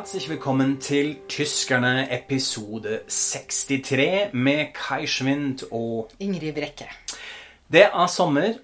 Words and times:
Herzlich 0.00 0.30
willkommen 0.30 0.78
til 0.80 1.16
Tyskerne 1.28 2.08
episode 2.10 3.00
63 3.08 4.32
med 4.32 4.72
Kai 4.72 5.06
Schwind 5.06 5.60
og 5.70 6.08
Ingrid 6.18 6.54
Brekke. 6.56 6.86
Det 7.68 7.82
er 7.82 8.06
sommer. 8.06 8.54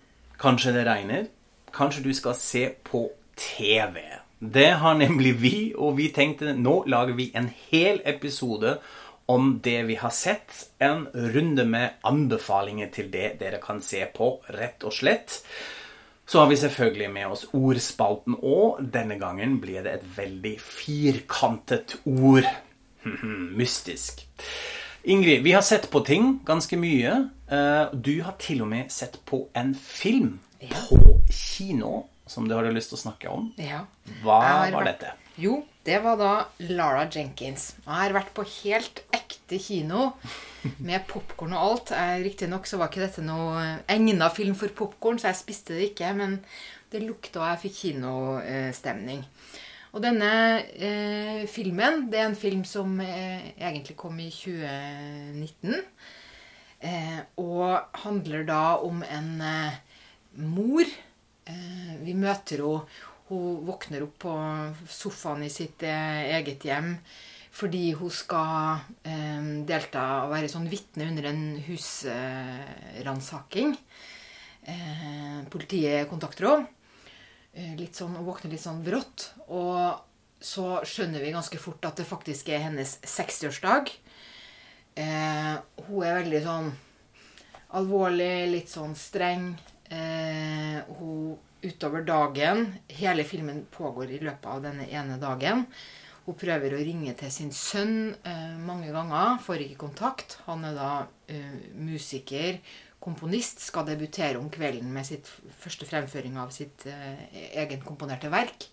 Kanskje 0.41 0.73
det 0.73 0.87
regner. 0.87 1.27
Kanskje 1.77 2.07
du 2.07 2.15
skal 2.15 2.39
se 2.41 2.71
på 2.85 3.11
TV. 3.37 4.01
Det 4.41 4.71
har 4.81 4.97
nemlig 4.97 5.35
vi, 5.43 5.75
og 5.77 5.99
vi 5.99 6.09
tenkte 6.09 6.57
nå 6.57 6.85
lager 6.89 7.13
vi 7.21 7.29
en 7.37 7.53
hel 7.69 8.01
episode 8.05 8.79
om 9.29 9.59
det 9.61 9.83
vi 9.91 10.01
har 10.01 10.17
sett. 10.17 10.71
En 10.81 11.05
runde 11.13 11.69
med 11.69 12.01
anbefalinger 12.05 12.89
til 12.89 13.13
det 13.13 13.35
dere 13.45 13.61
kan 13.61 13.85
se 13.85 14.07
på, 14.17 14.39
rett 14.49 14.89
og 14.89 14.93
slett. 15.05 15.43
Så 16.27 16.41
har 16.43 16.49
vi 16.51 16.57
selvfølgelig 16.59 17.11
med 17.15 17.27
oss 17.31 17.45
ordspalten 17.55 18.35
òg. 18.43 18.81
Denne 18.93 19.15
gangen 19.21 19.61
blir 19.63 19.83
det 19.87 19.93
et 20.01 20.07
veldig 20.17 20.57
firkantet 20.61 21.97
ord. 22.05 22.47
Mystisk. 23.61 24.27
Ingrid, 25.07 25.43
vi 25.47 25.53
har 25.55 25.63
sett 25.63 25.87
på 25.91 26.01
ting 26.07 26.41
ganske 26.45 26.77
mye. 26.83 27.13
Eh, 27.51 27.85
Du 27.95 28.17
har 28.27 28.35
til 28.43 28.63
og 28.65 28.69
med 28.73 28.91
sett 28.91 29.21
på 29.25 29.45
en 29.55 29.75
film 29.79 30.41
på 30.59 30.99
kino 31.31 32.09
som 32.27 32.49
du 32.49 32.57
hadde 32.57 32.73
lyst 32.75 32.91
til 32.91 32.99
å 32.99 33.05
snakke 33.05 33.31
om. 33.31 33.53
Ja. 33.63 33.85
Hva 34.25 34.41
var 34.43 34.73
vært- 34.81 34.87
dette? 34.99 35.13
Jo, 35.39 35.61
det 35.85 36.03
var 36.03 36.17
da 36.17 36.33
Lara 36.75 37.07
Jenkins. 37.13 37.75
Jeg 37.87 37.93
har 37.95 38.11
vært 38.19 38.35
på 38.35 38.43
helt 38.65 39.03
ekte 39.47 39.63
kino 39.63 40.11
med 40.83 41.07
popkorn 41.07 41.55
og 41.55 41.63
alt. 41.63 41.93
Riktignok 42.25 42.67
så 42.67 42.81
var 42.81 42.91
ikke 42.91 43.05
dette 43.05 43.23
noe 43.23 43.63
egna 43.89 44.29
film 44.35 44.57
for 44.59 44.75
popkorn, 44.75 45.21
så 45.23 45.31
jeg 45.31 45.39
spiste 45.39 45.77
det 45.77 45.93
ikke. 45.93 46.11
Men 46.19 46.41
det 46.91 47.05
lukta, 47.05 47.41
og 47.41 47.49
jeg 47.53 47.63
fikk 47.67 47.77
kinostemning. 47.85 49.23
Og 49.95 50.03
denne 50.03 50.31
eh, 50.75 51.47
filmen, 51.49 52.09
det 52.11 52.21
er 52.21 52.29
en 52.29 52.37
film 52.37 52.65
som 52.69 52.99
eh, 53.01 53.55
egentlig 53.57 53.97
kom 53.97 54.19
i 54.21 54.29
2019. 54.35 55.79
Eh, 56.85 57.21
og 57.41 58.03
handler 58.03 58.45
da 58.45 58.65
om 58.85 59.01
en 59.07 59.31
eh, 59.41 59.79
mor. 60.43 60.91
Eh, 61.47 61.95
vi 62.03 62.19
møter 62.19 62.67
henne. 62.67 63.05
Hun 63.27 63.65
våkner 63.67 64.05
opp 64.05 64.21
på 64.23 64.33
sofaen 64.87 65.41
i 65.43 65.51
sitt 65.51 65.83
eh, 65.83 66.29
eget 66.37 66.63
hjem 66.63 66.93
fordi 67.57 67.95
hun 67.97 68.13
skal 68.13 68.83
eh, 69.09 69.45
delta 69.69 70.05
og 70.27 70.35
være 70.35 70.51
sånn 70.53 70.69
vitne 70.69 71.07
under 71.09 71.31
en 71.31 71.45
husransaking. 71.65 73.73
Eh, 74.67 75.39
politiet 75.53 76.11
kontakter 76.11 76.51
henne. 76.51 76.73
Eh, 77.57 77.73
litt 77.79 77.97
sånn, 77.97 78.17
hun 78.19 78.27
våkner 78.27 78.53
litt 78.53 78.65
sånn 78.65 78.83
brått. 78.85 79.31
Og 79.49 80.03
så 80.45 80.83
skjønner 80.85 81.25
vi 81.25 81.33
ganske 81.33 81.61
fort 81.61 81.85
at 81.89 81.97
det 81.97 82.09
faktisk 82.09 82.51
er 82.53 82.67
hennes 82.67 82.99
60-årsdag. 83.01 83.95
Eh, 85.01 85.55
hun 85.87 86.05
er 86.05 86.21
veldig 86.21 86.43
sånn 86.45 86.71
alvorlig, 87.81 88.35
litt 88.53 88.73
sånn 88.73 88.93
streng. 88.99 89.55
Eh, 89.89 90.83
hun 90.99 91.37
utover 91.63 92.03
dagen 92.03 92.65
Hele 92.91 93.23
filmen 93.25 93.61
pågår 93.71 94.17
i 94.17 94.19
løpet 94.19 94.49
av 94.51 94.65
denne 94.67 94.89
ene 94.91 95.17
dagen. 95.23 95.65
Hun 96.27 96.35
prøver 96.35 96.75
å 96.75 96.83
ringe 96.83 97.15
til 97.19 97.31
sin 97.31 97.53
sønn 97.55 98.11
eh, 98.27 98.57
mange 98.59 98.91
ganger, 98.95 99.39
får 99.45 99.63
ikke 99.63 99.85
kontakt. 99.85 100.41
Han 100.49 100.65
er 100.67 100.75
da 100.75 100.91
eh, 101.31 101.71
musiker, 101.79 102.59
komponist, 103.03 103.63
skal 103.63 103.87
debutere 103.87 104.41
om 104.41 104.49
kvelden 104.51 104.91
med 104.91 105.07
sitt 105.07 105.31
første 105.63 105.87
fremføring 105.87 106.35
av 106.43 106.51
sitt 106.55 106.89
eh, 106.91 107.23
egenkomponerte 107.63 108.33
verk. 108.33 108.67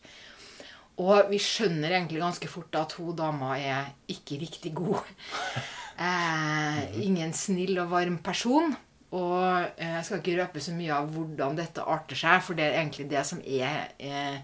Og 1.02 1.30
vi 1.30 1.40
skjønner 1.42 1.94
egentlig 1.94 2.22
ganske 2.22 2.50
fort 2.50 2.74
at 2.78 2.94
hun 3.00 3.16
dama 3.18 3.56
er 3.58 3.94
ikke 4.12 4.42
riktig 4.44 4.76
god. 4.82 5.06
Eh, 5.94 6.78
ingen 7.06 7.36
snill 7.38 7.78
og 7.78 7.92
varm 7.92 8.16
person. 8.26 8.72
Og 9.14 9.44
eh, 9.78 9.92
jeg 10.00 10.06
skal 10.08 10.22
ikke 10.24 10.38
røpe 10.40 10.62
så 10.66 10.74
mye 10.74 10.96
av 10.96 11.12
hvordan 11.14 11.60
dette 11.60 11.84
arter 11.86 12.18
seg, 12.18 12.40
for 12.42 12.58
det 12.58 12.66
er 12.66 12.80
egentlig 12.80 13.06
det 13.12 13.22
som 13.30 13.44
er 13.46 13.92
eh, 14.02 14.40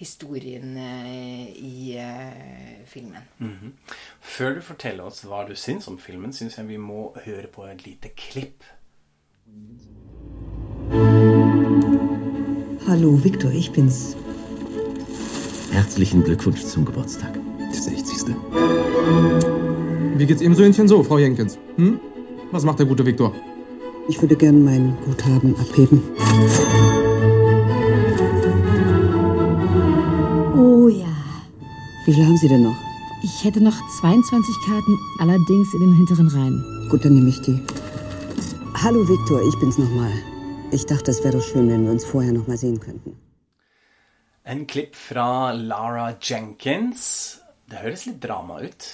historien 0.00 0.76
eh, 0.76 1.48
i 1.56 1.96
eh, 1.98 2.86
filmen. 2.86 3.22
Mhm. 3.38 3.72
Før 4.20 4.54
du 4.54 4.60
forteller 4.64 5.04
oss 5.04 5.20
hva 5.28 5.42
du 5.48 5.52
syns 5.54 5.88
om 5.92 5.98
filmen, 6.00 6.32
syns 6.32 6.56
jeg 6.56 6.68
vi 6.70 6.78
må 6.80 7.10
høre 7.26 7.50
på 7.52 7.66
et 7.68 7.84
lite 7.84 8.08
klipp. 8.16 8.64
Hallo, 12.88 13.12
Viktor, 13.24 13.50
ich 13.50 13.70
bin's. 13.72 14.16
Herzlichen 15.70 16.24
Glückwunsch 16.24 16.64
zum 16.64 16.84
Geburtstag. 16.84 17.34
Der 17.58 17.74
60. 17.74 18.34
Wie 20.16 20.26
geht's 20.26 20.42
Ihrem 20.42 20.54
Söhnchen 20.54 20.88
so, 20.88 21.02
Frau 21.02 21.18
Jenkins? 21.18 21.58
Hm? 21.76 22.00
Was 22.52 22.64
macht 22.64 22.78
der 22.78 22.86
gute 22.86 23.04
Viktor? 23.04 23.34
Ich 24.08 24.20
würde 24.20 24.34
gern 24.34 24.64
mein 24.64 24.96
Guthaben 25.04 25.54
abheben. 25.56 26.02
Wie 32.10 32.14
viel 32.14 32.26
haben 32.26 32.36
Sie 32.38 32.48
denn 32.48 32.64
noch? 32.64 32.76
Ich 33.22 33.44
hätte 33.44 33.60
noch 33.60 33.78
22 34.00 34.56
Karten, 34.66 34.98
allerdings 35.20 35.72
in 35.74 35.78
den 35.78 35.94
hinteren 35.94 36.26
Reihen. 36.26 36.88
Gut, 36.90 37.04
dann 37.04 37.14
nehme 37.14 37.28
ich 37.28 37.40
die. 37.42 37.62
Hallo, 38.82 39.08
Viktor, 39.08 39.40
ich 39.46 39.54
bin's 39.60 39.78
nochmal. 39.78 40.10
Ich 40.72 40.84
dachte, 40.86 41.12
es 41.12 41.22
wäre 41.22 41.36
doch 41.36 41.44
schön, 41.44 41.68
wenn 41.70 41.84
wir 41.84 41.92
uns 41.92 42.04
vorher 42.04 42.32
noch 42.32 42.48
mal 42.48 42.56
sehen 42.58 42.80
könnten. 42.80 43.16
En 44.42 44.66
klipp 44.66 44.96
fra 44.96 45.52
Lara 45.52 46.16
Jenkins. 46.20 47.42
Det 47.70 47.78
høres 47.78 48.06
litt 48.06 48.18
drama 48.24 48.58
ut. 48.58 48.88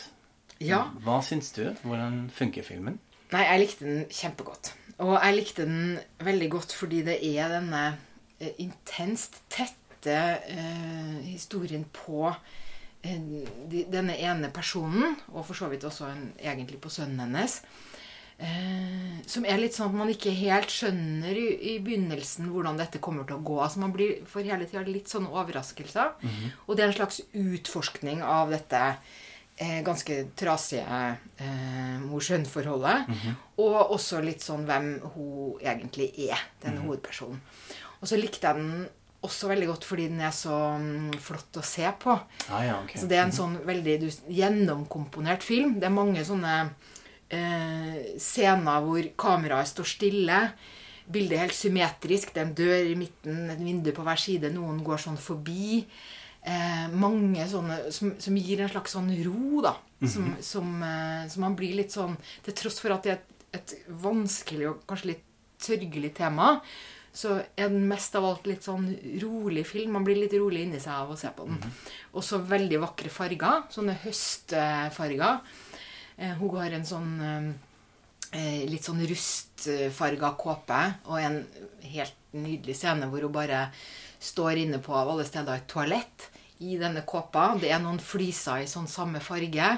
Ja. 0.59 0.93
Hva 1.01 1.23
syns 1.23 1.55
du? 1.57 1.73
Hvordan 1.85 2.29
funker 2.29 2.69
filmen? 2.69 3.01
Nei, 3.33 3.47
jeg 3.49 3.65
likte 3.65 3.89
den 3.89 4.05
kjempegodt. 4.13 4.75
Og 4.99 5.17
jeg 5.17 5.39
likte 5.39 5.65
den 5.65 5.97
veldig 6.21 6.51
godt 6.59 6.77
fordi 6.77 7.01
det 7.09 7.17
er 7.33 7.49
denne 7.49 7.83
eh, 8.41 8.53
intenst 8.59 9.41
tette 9.49 10.21
eh, 10.53 11.17
historien 11.33 11.89
på 11.97 12.27
eh, 12.29 12.63
denne 13.93 14.17
ene 14.19 14.51
personen, 14.55 15.17
og 15.33 15.45
for 15.47 15.59
så 15.59 15.69
vidt 15.73 15.85
også 15.87 16.09
en, 16.11 16.25
egentlig 16.43 16.81
på 16.83 16.93
sønnen 16.93 17.23
hennes. 17.27 17.61
Eh, 18.37 19.21
som 19.25 19.47
er 19.49 19.57
litt 19.57 19.73
sånn 19.73 19.95
at 19.95 19.97
man 19.97 20.11
ikke 20.13 20.35
helt 20.37 20.69
skjønner 20.69 21.39
i, 21.41 21.47
i 21.73 21.77
begynnelsen 21.81 22.51
hvordan 22.53 22.77
dette 22.77 23.01
kommer 23.01 23.25
til 23.25 23.39
å 23.39 23.45
gå. 23.47 23.57
Altså 23.65 23.81
Man 23.81 23.95
blir 23.97 24.27
for 24.29 24.45
hele 24.45 24.69
tida 24.69 24.85
litt 24.85 25.09
sånne 25.09 25.33
overraskelser. 25.33 26.19
Og 26.67 26.77
det 26.77 26.85
er 26.85 26.91
en 26.91 26.99
slags 26.99 27.23
utforskning 27.33 28.21
av 28.27 28.53
dette 28.53 28.83
eh, 29.57 29.81
ganske 29.87 30.19
trasige 30.37 31.01
eh, 31.41 31.97
mor-sønn-forholdet. 32.05 33.09
Og 33.65 33.97
også 33.97 34.21
litt 34.21 34.45
sånn 34.45 34.69
hvem 34.69 34.93
hun 35.15 35.57
egentlig 35.65 36.13
er, 36.29 36.45
denne 36.61 36.85
hovedpersonen. 36.85 37.41
Og 37.97 38.11
så 38.11 38.21
likte 38.21 38.45
jeg 38.45 38.61
den 38.61 38.89
også 39.25 39.49
veldig 39.51 39.69
godt 39.71 39.87
fordi 39.89 40.09
den 40.11 40.21
er 40.25 40.35
så 40.35 40.55
mm, 40.81 41.17
flott 41.23 41.61
å 41.61 41.65
se 41.65 41.89
på. 42.03 42.15
Ah, 42.51 42.65
ja, 42.65 42.77
okay. 42.83 43.01
Så 43.01 43.09
det 43.11 43.19
er 43.19 43.27
en 43.27 43.35
sånn 43.35 43.57
veldig 43.67 43.97
gjennomkomponert 44.33 45.47
film. 45.47 45.77
Det 45.81 45.89
er 45.89 45.95
mange 45.95 46.25
sånne 46.27 46.57
eh, 47.33 48.19
scener 48.23 48.85
hvor 48.85 49.09
kameraet 49.19 49.73
står 49.73 49.91
stille. 49.97 50.41
Bildet 51.07 51.37
er 51.37 51.45
helt 51.47 51.59
symmetrisk. 51.59 52.35
Det 52.35 52.43
er 52.43 52.49
en 52.49 52.57
dør 52.59 52.93
i 52.93 52.99
midten, 52.99 53.45
et 53.53 53.63
vindu 53.63 53.93
på 53.95 54.07
hver 54.07 54.21
side. 54.21 54.53
Noen 54.55 54.83
går 54.87 55.03
sånn 55.07 55.19
forbi. 55.21 55.85
Eh, 56.47 56.87
mange 56.95 57.47
sånne 57.51 57.87
som, 57.95 58.13
som 58.23 58.39
gir 58.39 58.63
en 58.63 58.71
slags 58.71 58.95
sånn 58.95 59.11
ro, 59.27 59.63
da. 59.65 59.77
Som, 60.07 60.35
som, 60.45 60.75
eh, 60.85 61.23
som 61.33 61.47
man 61.47 61.55
blir 61.57 61.73
litt 61.79 61.95
sånn 61.95 62.19
Til 62.45 62.53
tross 62.53 62.83
for 62.83 62.93
at 62.93 63.07
det 63.07 63.15
er 63.15 63.17
et, 63.17 63.31
et 63.57 63.73
vanskelig 64.03 64.67
og 64.69 64.83
kanskje 64.85 65.15
litt 65.15 65.23
sørgelig 65.63 66.11
tema, 66.19 66.51
så 67.17 67.39
er 67.57 67.71
den 67.73 67.87
mest 67.89 68.17
av 68.19 68.27
alt 68.29 68.49
litt 68.49 68.67
sånn 68.67 68.91
rolig 69.23 69.65
film. 69.69 69.95
Man 69.97 70.05
blir 70.05 70.19
litt 70.21 70.35
rolig 70.37 70.67
inni 70.67 70.81
seg 70.83 70.93
av 70.93 71.15
å 71.15 71.17
se 71.17 71.31
på 71.33 71.47
den. 71.49 71.57
Og 72.13 72.25
så 72.25 72.43
veldig 72.45 72.83
vakre 72.83 73.13
farger. 73.13 73.63
Sånne 73.73 73.97
høstfarger. 74.03 75.39
Eh, 76.17 76.35
hun 76.37 76.59
har 76.59 76.77
en 76.77 76.85
sånn 76.89 77.15
eh, 78.37 78.65
litt 78.69 78.85
sånn 78.85 79.01
rustfarga 79.09 80.35
kåpe 80.37 80.83
og 81.09 81.21
en 81.21 81.41
helt 81.87 82.37
nydelig 82.37 82.77
scene 82.77 83.09
hvor 83.09 83.25
hun 83.25 83.33
bare 83.33 83.67
står 84.21 84.61
inne 84.67 84.81
på 84.85 84.93
av 84.97 85.13
alle 85.13 85.25
steder 85.29 85.57
et 85.57 85.69
toalett 85.71 86.29
i 86.65 86.77
denne 86.81 87.05
kåpa. 87.09 87.55
Det 87.61 87.73
er 87.73 87.81
noen 87.81 88.01
fliser 88.01 88.65
i 88.65 88.71
sånn 88.71 88.89
samme 88.93 89.21
farge. 89.25 89.77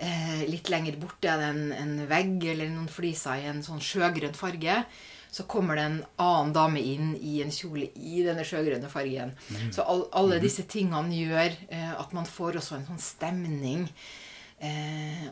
Eh, 0.00 0.42
litt 0.48 0.70
lenger 0.72 0.98
borte 1.02 1.30
er 1.30 1.42
det 1.42 1.50
en, 1.52 1.72
en 1.74 1.96
vegg 2.10 2.46
eller 2.54 2.70
noen 2.70 2.90
fliser 2.90 3.42
i 3.42 3.48
en 3.50 3.62
sånn 3.66 3.82
sjøgrønn 3.82 4.38
farge. 4.38 4.84
Så 5.30 5.44
kommer 5.46 5.76
det 5.78 5.82
en 5.86 6.00
annen 6.18 6.52
dame 6.52 6.80
inn 6.82 7.12
i 7.22 7.36
en 7.44 7.52
kjole 7.54 7.86
i 7.94 8.22
denne 8.26 8.42
sjøgrønne 8.44 8.88
fargen. 8.90 9.30
Så 9.72 9.84
all, 9.86 10.06
alle 10.12 10.40
disse 10.42 10.64
tingene 10.66 11.14
gjør 11.14 11.54
eh, 11.70 11.92
at 11.94 12.12
man 12.16 12.26
får 12.26 12.58
også 12.58 12.76
en 12.80 12.88
sånn 12.88 12.98
stemning 13.04 13.84
eh, 14.58 15.28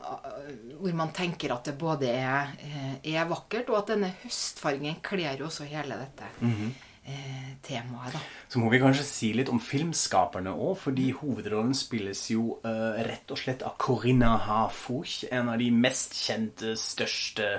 hvor 0.78 0.94
man 0.96 1.10
tenker 1.16 1.52
at 1.52 1.66
det 1.68 1.74
både 1.80 2.08
er, 2.14 2.52
eh, 2.64 2.94
er 3.14 3.26
vakkert, 3.28 3.68
og 3.70 3.80
at 3.82 3.90
denne 3.94 4.12
høstfargen 4.22 5.00
kler 5.04 5.36
jo 5.42 5.48
også 5.50 5.66
hele 5.68 5.98
dette. 6.00 6.30
Eh, 6.42 6.84
temaet, 7.62 8.12
da. 8.14 8.20
Så 8.48 8.60
må 8.62 8.70
vi 8.72 8.80
kanskje 8.80 9.04
si 9.04 9.28
litt 9.36 9.50
om 9.52 9.60
filmskaperne 9.60 10.54
òg, 10.54 10.78
fordi 10.80 11.10
hovedrollen 11.18 11.74
spilles 11.76 12.22
jo 12.32 12.58
uh, 12.62 12.96
rett 13.04 13.28
og 13.34 13.40
slett 13.40 13.64
av 13.66 13.74
Corinna 13.80 14.34
Hafuch, 14.46 15.26
en 15.30 15.50
av 15.52 15.58
de 15.60 15.68
mest 15.74 16.16
kjente, 16.16 16.72
største 16.80 17.50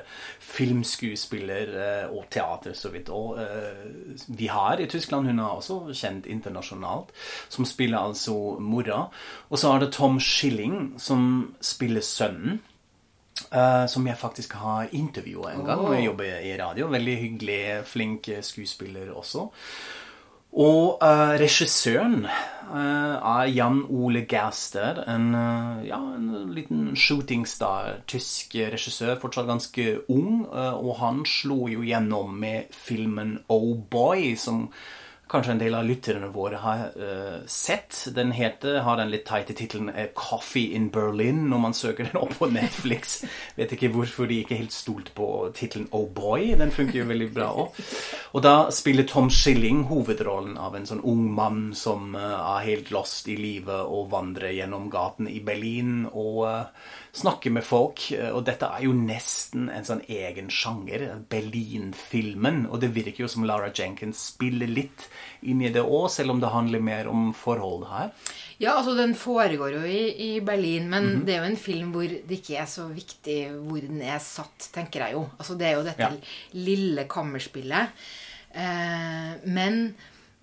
filmskuespiller 0.50 1.76
uh, 1.76 2.16
og 2.16 2.26
teater, 2.34 2.74
så 2.78 2.94
vidt. 2.94 3.12
òg 3.14 3.38
uh, 3.38 4.26
vi 4.28 4.50
har 4.50 4.82
i 4.82 4.90
Tyskland, 4.90 5.30
hun 5.30 5.44
er 5.44 5.60
også 5.60 5.82
kjent 5.94 6.30
internasjonalt, 6.30 7.14
som 7.50 7.68
spiller 7.70 8.02
altså 8.10 8.58
mora. 8.60 9.06
Og 9.50 9.62
så 9.62 9.76
er 9.76 9.86
det 9.86 9.94
Tom 9.98 10.20
Schilling, 10.24 10.96
som 11.02 11.54
spiller 11.62 12.06
sønnen. 12.06 12.62
Eh, 13.52 13.86
som 13.88 14.08
jeg 14.08 14.18
faktisk 14.18 14.54
har 14.60 14.92
intervjua 14.92 15.54
en 15.54 15.64
gang 15.66 15.86
når 15.86 15.96
jeg 15.98 16.10
jobber 16.10 16.44
i 16.50 16.58
radio. 16.60 16.92
Veldig 16.92 17.18
hyggelig, 17.24 17.62
flink 17.90 18.30
skuespiller 18.42 19.14
også. 19.16 19.48
Og 20.50 20.98
uh, 21.04 21.36
regissøren 21.38 22.24
uh, 22.26 23.16
er 23.22 23.50
Jan 23.54 23.84
Ole 23.86 24.24
Gerster, 24.26 25.04
en, 25.06 25.28
eh, 25.38 25.84
ja, 25.90 26.00
en 26.16 26.54
liten 26.56 26.96
shootingstar, 26.98 28.00
tysk 28.10 28.56
regissør, 28.74 29.20
fortsatt 29.22 29.50
ganske 29.50 29.86
ung. 30.10 30.48
eh, 30.50 30.74
og 30.74 30.98
han 31.04 31.22
slo 31.26 31.68
jo 31.70 31.86
gjennom 31.86 32.34
med 32.40 32.74
filmen 32.74 33.40
Oh 33.50 33.78
Boy, 33.78 34.36
som 34.36 34.72
kanskje 35.30 35.52
en 35.52 35.62
del 35.62 35.76
av 35.78 35.86
lytterne 35.86 36.28
våre 36.34 36.58
har 36.58 36.80
uh, 36.98 37.46
sett. 37.46 38.08
Den 38.16 38.32
heter, 38.32 38.80
har 38.86 38.98
den 38.98 39.12
litt 39.14 39.28
teite 39.30 39.54
tittelen 39.54 39.92
eh, 39.94 40.10
'Coffee 40.16 40.74
in 40.76 40.90
Berlin' 40.90 41.46
når 41.52 41.62
man 41.66 41.76
søker 41.78 42.10
den 42.10 42.18
opp 42.18 42.34
på 42.40 42.50
Netflix. 42.50 43.24
Vet 43.60 43.76
ikke 43.76 43.92
hvorfor 43.94 44.30
de 44.30 44.42
ikke 44.42 44.58
helt 44.58 44.74
stolte 44.74 45.14
på 45.16 45.28
tittelen 45.56 45.88
'Oh 45.92 46.10
Boy'. 46.14 46.56
Den 46.58 46.74
funker 46.74 47.00
jo 47.00 47.10
veldig 47.12 47.30
bra 47.36 47.50
òg. 47.66 47.78
Og 48.34 48.44
da 48.44 48.56
spiller 48.74 49.06
Tom 49.06 49.30
Schilling 49.30 49.84
hovedrollen 49.90 50.58
av 50.58 50.76
en 50.76 50.90
sånn 50.90 51.04
ung 51.06 51.30
mann 51.36 51.62
som 51.78 52.16
uh, 52.18 52.58
er 52.58 52.66
helt 52.72 52.92
lost 52.96 53.30
i 53.30 53.38
livet 53.38 53.86
og 53.86 54.10
vandrer 54.10 54.56
gjennom 54.58 54.90
gaten 54.90 55.30
i 55.30 55.44
Berlin 55.46 56.08
og 56.10 56.42
uh, 56.48 56.90
snakker 57.14 57.54
med 57.54 57.66
folk. 57.66 58.08
Og 58.34 58.42
dette 58.46 58.66
er 58.66 58.86
jo 58.86 58.98
nesten 58.98 59.70
en 59.74 59.86
sånn 59.86 60.02
egen 60.10 60.50
sjanger, 60.54 61.06
Berlin-filmen. 61.30 62.66
Og 62.70 62.82
det 62.82 62.94
virker 62.96 63.26
jo 63.26 63.32
som 63.32 63.46
Lara 63.46 63.70
Jenkins 63.74 64.22
spiller 64.34 64.70
litt 64.70 65.10
inn 65.44 65.62
i 65.66 65.70
det 65.74 65.82
òg, 65.84 66.10
selv 66.12 66.32
om 66.36 66.40
det 66.42 66.50
handler 66.54 66.84
mer 66.84 67.08
om 67.12 67.30
forhold 67.34 67.88
her. 67.90 68.12
Ja, 68.60 68.74
altså 68.78 68.92
den 68.98 69.14
foregår 69.16 69.78
jo 69.78 69.84
i, 69.88 70.02
i 70.20 70.30
Berlin, 70.44 70.90
men 70.92 71.26
det 71.26 71.36
er 71.38 71.46
jo 71.46 71.52
en 71.54 71.60
film 71.62 71.94
hvor 71.96 72.04
det 72.10 72.40
ikke 72.42 72.58
er 72.60 72.68
så 72.68 72.90
viktig 72.92 73.38
hvor 73.70 73.80
den 73.86 74.02
er 74.04 74.20
satt, 74.20 74.70
tenker 74.76 75.06
jeg 75.06 75.16
jo. 75.16 75.26
Altså 75.40 75.56
det 75.60 75.70
er 75.70 75.78
jo 75.78 75.86
dette 75.88 76.10
Ja. 76.10 76.12
lille 76.60 77.06
kammerspillet. 77.08 77.96
Eh, 78.52 79.32
men 79.48 79.96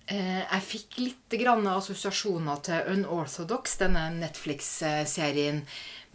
eh, 0.07 0.41
jeg 0.47 0.63
fikk 0.65 0.97
litt 1.03 1.37
grann 1.43 1.67
assosiasjoner 1.67 2.61
til 2.65 2.89
Unorthodox, 2.95 3.77
denne 3.83 4.07
Netflix-serien 4.17 5.61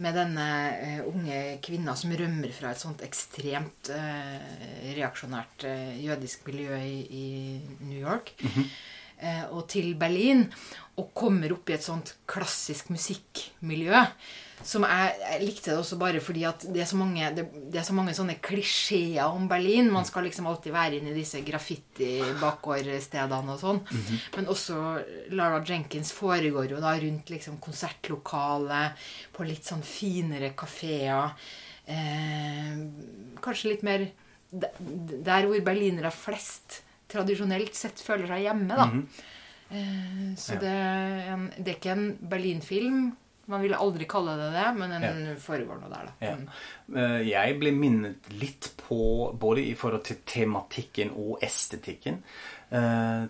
med 0.01 0.15
denne 0.17 0.47
eh, 0.73 1.01
unge 1.07 1.41
kvinna 1.65 1.95
som 1.99 2.15
rømmer 2.17 2.53
fra 2.57 2.73
et 2.73 2.81
sånt 2.81 3.03
ekstremt 3.05 3.91
eh, 3.93 4.93
reaksjonært 4.97 5.67
eh, 5.69 5.99
jødisk 6.05 6.47
miljø 6.49 6.79
i, 6.79 7.03
i 7.13 7.27
New 7.85 8.01
York 8.01 8.33
eh, 8.47 9.45
og 9.51 9.67
til 9.69 9.93
Berlin, 10.01 10.47
og 10.97 11.13
kommer 11.15 11.53
opp 11.55 11.71
i 11.71 11.77
et 11.77 11.85
sånt 11.85 12.15
klassisk 12.29 12.91
musikkmiljø. 12.93 14.01
Som 14.65 14.85
jeg, 14.87 15.15
jeg 15.21 15.41
likte 15.43 15.71
det 15.71 15.79
også 15.81 15.97
bare 16.01 16.21
fordi 16.23 16.45
at 16.49 16.65
det 16.73 16.81
er 16.85 16.89
så 16.89 16.97
mange, 17.01 17.31
det, 17.37 17.45
det 17.73 17.79
er 17.81 17.87
så 17.87 17.95
mange 17.97 18.15
sånne 18.17 18.37
klisjeer 18.45 19.25
om 19.27 19.49
Berlin. 19.51 19.91
Man 19.93 20.07
skal 20.09 20.25
liksom 20.29 20.47
alltid 20.51 20.73
være 20.75 20.97
inne 21.01 21.11
i 21.13 21.19
disse 21.19 21.39
graffiti-bakgårdstedene 21.47 23.53
og 23.57 23.61
sånn. 23.61 23.81
Men 24.37 24.51
også 24.53 24.77
Lara 25.35 25.61
Jenkins 25.67 26.11
foregår 26.15 26.67
jo 26.77 26.81
da 26.83 26.93
rundt 27.03 27.27
liksom 27.33 27.55
konsertlokalet, 27.63 28.89
på 29.33 29.41
litt 29.49 29.65
sånn 29.69 29.85
finere 29.87 30.51
kafeer. 30.59 31.25
Eh, 31.91 32.75
kanskje 33.43 33.71
litt 33.73 33.85
mer 33.87 34.01
der 34.53 35.47
hvor 35.49 35.61
berlinere 35.65 36.11
flest 36.13 36.83
tradisjonelt 37.13 37.75
sett 37.77 38.01
føler 38.01 38.27
seg 38.31 38.41
hjemme, 38.47 38.75
da. 38.77 38.87
Eh, 39.73 40.35
så 40.37 40.59
det, 40.61 40.69
er 40.69 41.33
en, 41.33 41.47
det 41.57 41.71
er 41.71 41.77
ikke 41.79 41.97
en 41.97 42.19
Berlin-film. 42.21 43.17
Man 43.53 43.61
ville 43.65 43.79
aldri 43.85 44.07
kalle 44.09 44.35
det 44.41 44.49
det, 44.55 44.67
men 44.79 44.95
den 45.03 45.23
foregår 45.43 45.81
nå 45.83 45.91
der, 45.93 46.09
da. 46.09 46.15
Ja. 46.25 46.35
Mm. 46.41 46.97
Eh, 46.97 47.19
Jeg 47.29 47.59
ble 47.61 47.73
minnet 47.77 48.31
litt 48.41 48.71
på, 48.81 48.99
både 49.39 49.67
i 49.69 49.75
forhold 49.79 50.07
til 50.09 50.23
tematikken 50.27 51.13
og 51.13 51.43
estetikken, 51.45 52.23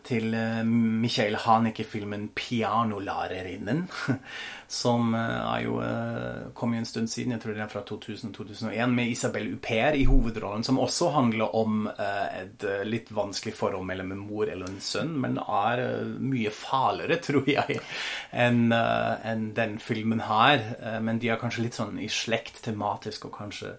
til 0.06 0.34
eh, 0.38 0.62
Michael 0.64 1.34
Haneke-filmen 1.42 2.28
'Pianolærerinnen', 2.38 3.88
som 4.68 5.14
eh, 5.14 5.54
er 5.54 5.64
jo, 5.64 5.80
eh, 5.82 6.52
kom 6.54 6.74
jo 6.74 6.78
en 6.78 6.86
stund 6.86 7.10
siden, 7.10 7.32
jeg 7.34 7.42
tror 7.42 7.56
det 7.56 7.64
er 7.64 7.72
fra 7.72 7.82
2000-2001, 7.88 8.86
med 8.94 9.10
Isabel 9.10 9.48
Uper 9.56 9.98
i 9.98 10.04
hovedrollen, 10.06 10.62
som 10.64 10.78
også 10.78 11.10
handler 11.16 11.54
om 11.58 11.88
eh, 11.90 12.28
et 12.42 12.64
eh, 12.64 12.84
litt 12.86 13.10
vanskelig 13.10 13.54
forhold 13.58 13.86
mellom 13.88 14.12
en 14.14 14.22
mor 14.22 14.46
eller 14.46 14.70
en 14.70 14.80
sønn, 14.80 15.16
men 15.20 15.40
er 15.42 15.82
eh, 15.88 16.12
mye 16.22 16.50
farligere, 16.54 17.18
tror 17.26 17.50
jeg, 17.50 17.80
enn 18.32 18.72
eh, 18.72 19.34
den 19.58 19.78
filmen 19.82 20.22
her. 20.28 20.62
Eh, 20.80 21.00
Men 21.02 21.18
de 21.18 21.28
er 21.34 21.40
kanskje 21.42 21.66
litt 21.66 21.74
sånn 21.80 21.98
i 21.98 22.06
slekt 22.08 22.62
tematisk, 22.64 23.26
og 23.26 23.36
kanskje 23.40 23.74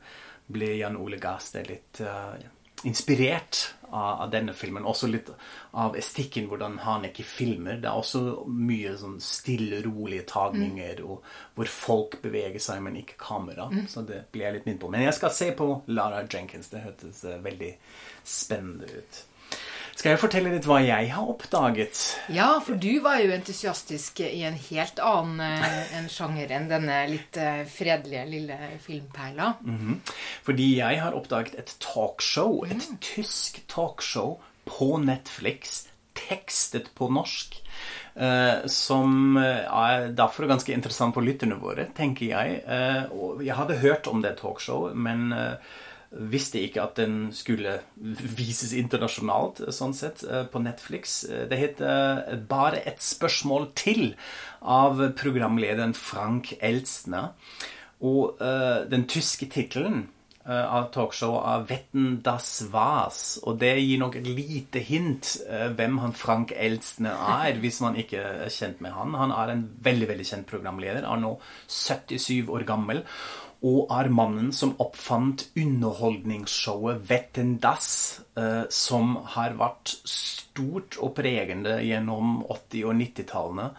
blir 0.51 0.75
Jan 0.75 0.97
Ole 0.99 1.17
Gaste 1.23 1.63
litt 1.63 2.01
eh, 2.03 2.43
inspirert 2.83 3.73
av, 3.89 4.21
av 4.21 4.29
denne 4.33 4.53
filmen. 4.53 4.85
Også 4.85 5.07
litt 5.07 5.29
av 5.71 5.97
estikken, 5.97 6.47
hvordan 6.51 6.79
han 6.83 7.05
ikke 7.07 7.25
filmer. 7.27 7.79
Det 7.81 7.89
er 7.89 7.99
også 7.99 8.23
mye 8.49 8.95
sånn 8.99 9.19
stille, 9.23 9.81
rolige 9.85 10.25
tagninger, 10.33 11.03
og 11.05 11.23
hvor 11.57 11.71
folk 11.71 12.19
beveger 12.23 12.61
seg, 12.63 12.81
men 12.85 12.97
ikke 13.03 13.19
kamera. 13.21 13.69
Så 13.89 14.05
det 14.07 14.25
blir 14.33 14.47
jeg 14.47 14.57
litt 14.57 14.69
minnet 14.69 14.81
på. 14.81 14.91
Men 14.93 15.05
jeg 15.07 15.17
skal 15.19 15.35
se 15.35 15.51
på 15.57 15.69
Lara 15.93 16.23
Jenkins. 16.25 16.71
Det 16.73 16.83
hørtes 16.85 17.23
eh, 17.29 17.39
veldig 17.43 17.75
spennende 18.23 18.89
ut. 18.97 19.23
Skal 19.93 20.15
jeg 20.15 20.19
fortelle 20.23 20.49
litt 20.55 20.65
hva 20.67 20.79
jeg 20.81 21.11
har 21.13 21.27
oppdaget? 21.29 21.99
Ja, 22.33 22.47
for 22.65 22.79
du 22.81 22.89
var 23.05 23.19
jo 23.21 23.29
entusiastisk 23.35 24.23
i 24.25 24.41
en 24.47 24.57
helt 24.57 24.97
annen 24.99 25.39
eh, 25.45 25.93
en 25.99 26.09
sjanger 26.11 26.49
enn 26.57 26.65
denne 26.71 26.97
litt 27.11 27.37
eh, 27.37 27.61
fredelige 27.69 28.23
lille 28.31 28.57
filmperla. 28.83 29.51
Mhm. 29.61 29.99
Fordi 30.47 30.67
jeg 30.79 30.99
har 31.03 31.15
oppdaget 31.15 31.55
et 31.61 31.75
talkshow, 31.83 32.63
et 32.65 32.89
tysk 33.05 33.61
talkshow 33.71 34.39
på 34.65 34.89
Netflix, 35.03 35.85
tekstet 36.17 36.89
på 36.97 37.07
norsk. 37.13 37.59
eh, 38.15 38.65
som 38.69 39.37
er 39.37 40.09
derfor 40.13 40.49
ganske 40.49 40.73
interessant 40.73 41.15
for 41.15 41.25
lytterne 41.25 41.55
våre, 41.61 41.87
tenker 41.97 42.27
jeg. 42.33 42.59
Jeg 42.65 43.55
hadde 43.57 43.79
hørt 43.81 44.07
om 44.11 44.21
det 44.21 44.35
talkshowet, 44.41 44.93
men 44.95 45.33
visste 46.13 46.61
ikke 46.61 46.83
at 46.83 46.97
den 46.99 47.31
skulle 47.33 47.79
vises 48.37 48.73
internasjonalt, 48.77 49.63
sånn 49.73 49.95
sett, 49.97 50.23
eh, 50.23 50.45
på 50.45 50.61
Netflix. 50.61 51.23
Eh, 51.25 51.47
Det 51.49 51.57
heter 51.57 52.23
eh, 52.29 52.35
Bare 52.37 52.83
et 52.85 53.01
spørsmål 53.01 53.73
til 53.75 54.15
av 54.61 55.01
programlederen 55.17 55.93
Frank 55.93 56.53
Elstner. 56.61 57.33
Og 58.03 58.37
den 58.39 59.05
tyske 59.07 59.47
tittelen 59.47 60.09
av 60.51 60.89
talkshowet 60.91 61.45
av 61.47 61.67
Vetten 61.69 62.21
das 62.23 62.63
was'. 62.71 63.39
Og 63.43 63.59
det 63.59 63.77
gir 63.79 63.99
nok 63.99 64.17
et 64.19 64.27
lite 64.27 64.79
hint 64.79 65.37
eh, 65.47 65.69
hvem 65.71 65.97
han 66.01 66.13
Frank 66.13 66.51
Elstene 66.55 67.09
er, 67.09 67.59
hvis 67.59 67.79
man 67.81 67.95
ikke 67.95 68.19
er 68.19 68.49
kjent 68.51 68.81
med 68.81 68.91
han. 68.91 69.13
Han 69.13 69.31
er 69.31 69.53
en 69.53 69.63
veldig 69.83 70.09
veldig 70.09 70.27
kjent 70.27 70.47
programleder, 70.49 71.07
er 71.07 71.21
nå 71.21 71.37
77 71.67 72.49
år 72.49 72.67
gammel. 72.67 73.03
Og 73.63 73.87
er 73.95 74.09
mannen 74.11 74.51
som 74.51 74.75
oppfant 74.83 75.45
underholdningsshowet 75.55 77.05
Vetten 77.07 77.59
das, 77.63 78.21
eh, 78.35 78.65
som 78.69 79.15
har 79.37 79.55
vært 79.55 79.95
stort 80.03 80.97
og 80.99 81.15
pregende 81.15 81.79
gjennom 81.79 82.43
80- 82.43 82.83
og 82.89 82.99
90-tallene. 82.99 83.69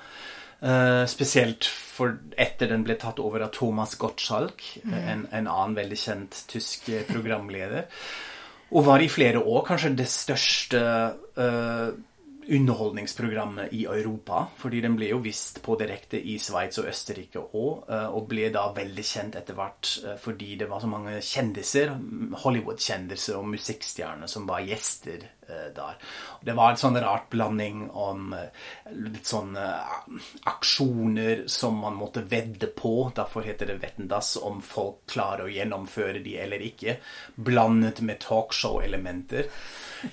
Eh, 0.64 1.06
spesielt 1.06 1.66
for 1.68 2.14
etter 2.40 2.70
den 2.70 2.86
ble 2.86 2.96
tatt 2.96 3.18
over 3.20 3.42
av 3.44 3.50
Thomas 3.52 3.98
Gottschalk, 4.00 4.62
mm. 4.80 4.94
en, 4.96 5.26
en 5.28 5.48
annen 5.50 5.76
veldig 5.76 5.98
kjent 6.00 6.38
tysk 6.48 6.88
eh, 6.88 7.02
programleder. 7.04 7.84
Og 8.72 8.86
var 8.86 9.04
i 9.04 9.10
flere 9.12 9.42
år 9.44 9.66
kanskje 9.68 9.92
det 9.98 10.08
største 10.08 10.80
eh, 11.36 11.90
underholdningsprogrammet 12.48 13.72
i 13.72 13.84
Europa. 13.84 14.46
Fordi 14.60 14.80
den 14.84 14.96
ble 14.98 15.10
jo 15.12 15.20
vist 15.24 15.62
på 15.64 15.76
direkte 15.80 16.20
i 16.20 16.36
Sveits 16.42 16.80
og 16.82 16.88
Østerrike 16.90 17.42
òg, 17.44 17.88
og 17.88 18.26
ble 18.30 18.50
da 18.54 18.66
veldig 18.74 19.04
kjent 19.06 19.38
etter 19.38 19.56
hvert 19.58 19.90
eh, 20.04 20.16
fordi 20.20 20.54
det 20.60 20.68
var 20.70 20.82
så 20.82 20.90
mange 20.90 21.16
kjendiser, 21.24 21.94
Hollywood-kjendiser 22.44 23.38
og 23.38 23.48
musikkstjerner 23.54 24.30
som 24.30 24.46
var 24.48 24.64
gjester 24.66 25.24
eh, 25.48 25.70
der. 25.76 25.98
Det 26.44 26.56
var 26.56 26.72
en 26.72 26.80
sånn 26.80 27.00
rart 27.02 27.28
blanding 27.32 27.86
om 27.90 28.34
eh, 28.36 28.66
litt 28.94 29.28
sånne 29.28 29.66
aksjoner 30.50 31.46
som 31.50 31.80
man 31.84 31.98
måtte 31.98 32.24
vedde 32.28 32.70
på. 32.76 33.10
Derfor 33.16 33.46
heter 33.46 33.72
det 33.72 33.80
Vettendass, 33.82 34.36
om 34.40 34.62
folk 34.64 35.04
klarer 35.10 35.46
å 35.46 35.54
gjennomføre 35.54 36.22
de 36.24 36.38
eller 36.44 36.64
ikke. 36.64 36.98
Blandet 37.34 38.02
med 38.04 38.22
talkshow-elementer. 38.24 39.50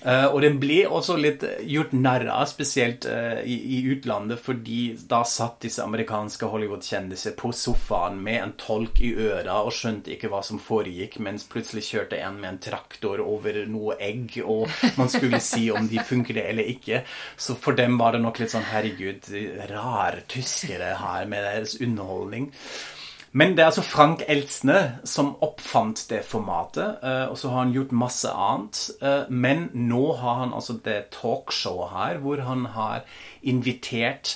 Uh, 0.01 0.27
og 0.31 0.39
den 0.43 0.57
ble 0.61 0.81
også 0.87 1.17
litt 1.19 1.43
gjort 1.67 1.93
narr 1.95 2.27
av, 2.31 2.45
spesielt 2.49 3.05
uh, 3.09 3.41
i, 3.43 3.57
i, 3.77 3.81
utlandet, 3.93 4.41
fordi 4.41 4.79
da 5.09 5.21
satt 5.27 5.59
disse 5.65 5.83
amerikanske 5.83 6.49
Hollywood-kjendiser 6.51 7.35
på 7.39 7.51
sofaen 7.55 8.21
med 8.23 8.39
en 8.41 8.55
tolk 8.61 9.01
i 9.03 9.11
øra 9.15 9.61
og 9.65 9.73
skjønte 9.75 10.13
ikke 10.15 10.31
hva 10.31 10.41
som 10.45 10.61
foregikk, 10.61 11.19
mens 11.23 11.47
plutselig 11.49 11.85
kjørte 11.89 12.21
en 12.21 12.39
med 12.41 12.53
en 12.53 12.61
traktor 12.63 13.21
over 13.25 13.61
noe 13.69 13.97
egg, 14.01 14.39
og 14.45 14.69
man 14.99 15.11
skulle 15.11 15.41
si 15.51 15.67
om 15.73 15.89
de 15.91 16.01
funker 16.05 16.39
det 16.39 16.47
eller 16.53 16.71
ikke. 16.71 17.03
Så 17.37 17.57
for 17.59 17.77
dem 17.77 17.99
var 18.01 18.15
det 18.15 18.23
nok 18.23 18.41
litt 18.41 18.53
sånn 18.53 18.67
herregud, 18.71 19.29
rar 19.71 20.23
tyskere 20.31 20.95
her 21.01 21.29
med 21.29 21.45
deres 21.47 21.77
underholdning. 21.81 22.51
Men 23.31 23.53
det 23.55 23.63
er 23.63 23.69
altså 23.69 23.83
Frank 23.85 24.25
Eltsne 24.27 24.99
som 25.07 25.35
oppfant 25.45 26.03
det 26.09 26.25
formatet, 26.27 26.97
eh, 26.99 27.29
og 27.31 27.37
så 27.39 27.51
har 27.53 27.63
han 27.63 27.73
gjort 27.75 27.93
masse 27.95 28.31
annet. 28.31 28.81
Eh, 28.99 29.29
men 29.31 29.69
nå 29.73 30.03
har 30.19 30.41
han 30.41 30.53
altså 30.53 30.75
det 30.83 31.13
talkshowet 31.15 31.93
her 31.95 32.19
hvor 32.23 32.43
han 32.43 32.65
har 32.75 33.05
invitert 33.41 34.35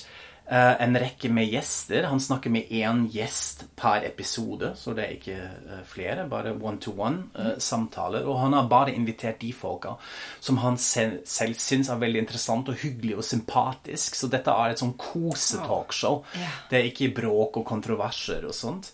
en 0.54 0.94
rekke 0.98 1.28
med 1.32 1.48
gjester. 1.50 2.06
Han 2.06 2.20
snakker 2.22 2.52
med 2.54 2.68
én 2.70 3.06
gjest 3.10 3.64
per 3.76 4.04
episode, 4.06 4.72
så 4.78 4.94
det 4.94 5.04
er 5.04 5.14
ikke 5.16 5.36
uh, 5.42 5.80
flere. 5.88 6.28
Bare 6.30 6.52
one-to-one-samtaler. 6.54 8.22
Uh, 8.22 8.30
og 8.30 8.40
han 8.44 8.54
har 8.54 8.68
bare 8.70 8.94
invitert 8.94 9.40
de 9.42 9.50
folka 9.52 9.96
som 10.40 10.60
han 10.62 10.78
selv 10.78 11.24
syns 11.58 11.90
er 11.90 11.98
veldig 11.98 12.22
interessant 12.22 12.70
og 12.70 12.78
hyggelig 12.78 13.18
og 13.18 13.26
sympatisk. 13.26 14.14
Så 14.14 14.30
dette 14.30 14.54
er 14.54 14.74
et 14.74 14.82
sånn 14.82 14.94
kosetalkshow. 15.00 16.22
Oh. 16.22 16.38
Yeah. 16.38 16.60
Det 16.70 16.78
er 16.78 16.90
ikke 16.92 17.12
bråk 17.18 17.58
og 17.62 17.66
kontroverser 17.66 18.46
og 18.46 18.54
sånt. 18.54 18.92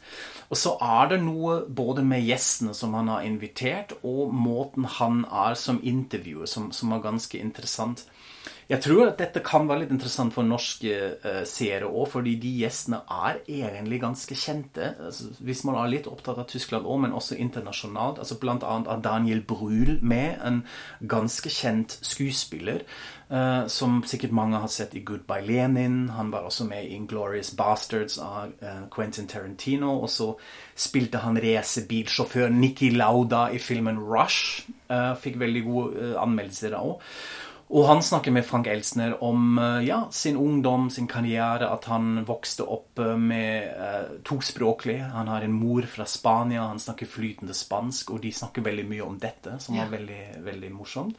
Og 0.52 0.58
så 0.60 0.74
er 0.84 1.14
det 1.14 1.22
noe 1.24 1.62
både 1.64 2.02
med 2.04 2.26
gjestene 2.26 2.74
som 2.76 2.92
han 2.98 3.08
har 3.08 3.24
invitert, 3.24 3.94
og 4.04 4.34
måten 4.36 4.84
han 4.98 5.22
er 5.24 5.56
som 5.56 5.80
intervjuer, 5.80 6.48
som, 6.48 6.68
som 6.76 6.92
er 6.92 7.04
ganske 7.04 7.40
interessant. 7.40 8.04
Jeg 8.70 8.78
tror 8.84 9.08
at 9.08 9.18
dette 9.18 9.42
kan 9.44 9.66
være 9.66 9.82
litt 9.82 9.94
interessant 9.94 10.34
for 10.34 10.46
norske 10.46 10.92
uh, 11.24 11.40
seere 11.48 11.88
òg, 11.88 12.06
fordi 12.12 12.36
de 12.40 12.52
gjestene 12.62 13.00
er 13.10 13.40
egentlig 13.50 13.98
ganske 14.04 14.36
kjente. 14.38 14.92
Altså, 15.02 15.32
hvis 15.42 15.64
man 15.66 15.80
er 15.80 15.90
litt 15.90 16.06
opptatt 16.10 16.38
av 16.38 16.46
Tyskland 16.50 16.86
òg, 16.86 17.00
men 17.02 17.16
også 17.16 17.38
internasjonalt. 17.42 18.20
altså 18.22 18.38
Blant 18.42 18.66
annet 18.66 18.90
av 18.92 19.02
Daniel 19.02 19.42
Brühl 19.46 19.98
med, 20.00 20.38
en 20.46 20.62
ganske 21.10 21.50
kjent 21.50 21.98
skuespiller. 22.06 22.86
Uh, 23.32 23.66
som 23.72 24.02
sikkert 24.06 24.34
mange 24.36 24.60
har 24.60 24.70
sett 24.70 24.94
i 24.94 25.02
Goodbye 25.08 25.42
Lenin. 25.42 26.10
Han 26.14 26.30
var 26.30 26.46
også 26.46 26.68
med 26.68 26.86
i 26.86 26.94
Inglorious 26.94 27.54
Bastards 27.58 28.18
av 28.22 28.52
uh, 28.62 28.82
Quentin 28.94 29.26
Tarantino. 29.26 29.96
Og 30.04 30.10
så 30.12 30.32
spilte 30.78 31.24
han 31.24 31.40
racerbilsjåfør 31.42 32.52
Nikki 32.52 32.92
Lauda 32.94 33.48
i 33.50 33.58
filmen 33.58 33.98
Rush. 33.98 34.68
fikk 35.22 35.38
veldig 35.40 35.62
gode 35.64 36.12
anmeldelser 36.20 36.74
da 36.76 36.82
òg. 36.84 37.00
Og 37.72 37.86
han 37.88 38.02
snakker 38.04 38.34
med 38.36 38.44
Frank 38.44 38.66
Elsner 38.68 39.14
om 39.24 39.56
eh, 39.58 39.86
ja, 39.86 40.02
sin 40.12 40.36
ungdom, 40.36 40.90
sin 40.90 41.08
karriere, 41.08 41.70
at 41.72 41.86
han 41.88 42.20
vokste 42.28 42.66
opp 42.68 43.00
eh, 43.00 43.16
med 43.16 43.70
eh, 43.72 44.10
tospråklig. 44.28 44.98
Han 45.14 45.30
har 45.32 45.46
en 45.46 45.56
mor 45.56 45.88
fra 45.88 46.04
Spania, 46.04 46.66
han 46.68 46.82
snakker 46.82 47.08
flytende 47.08 47.56
spansk, 47.56 48.12
og 48.12 48.20
de 48.26 48.32
snakker 48.36 48.66
veldig 48.66 48.84
mye 48.90 49.06
om 49.06 49.16
dette, 49.20 49.56
som 49.64 49.78
ja. 49.78 49.86
var 49.86 49.96
veldig, 49.96 50.20
veldig 50.44 50.72
morsomt. 50.76 51.16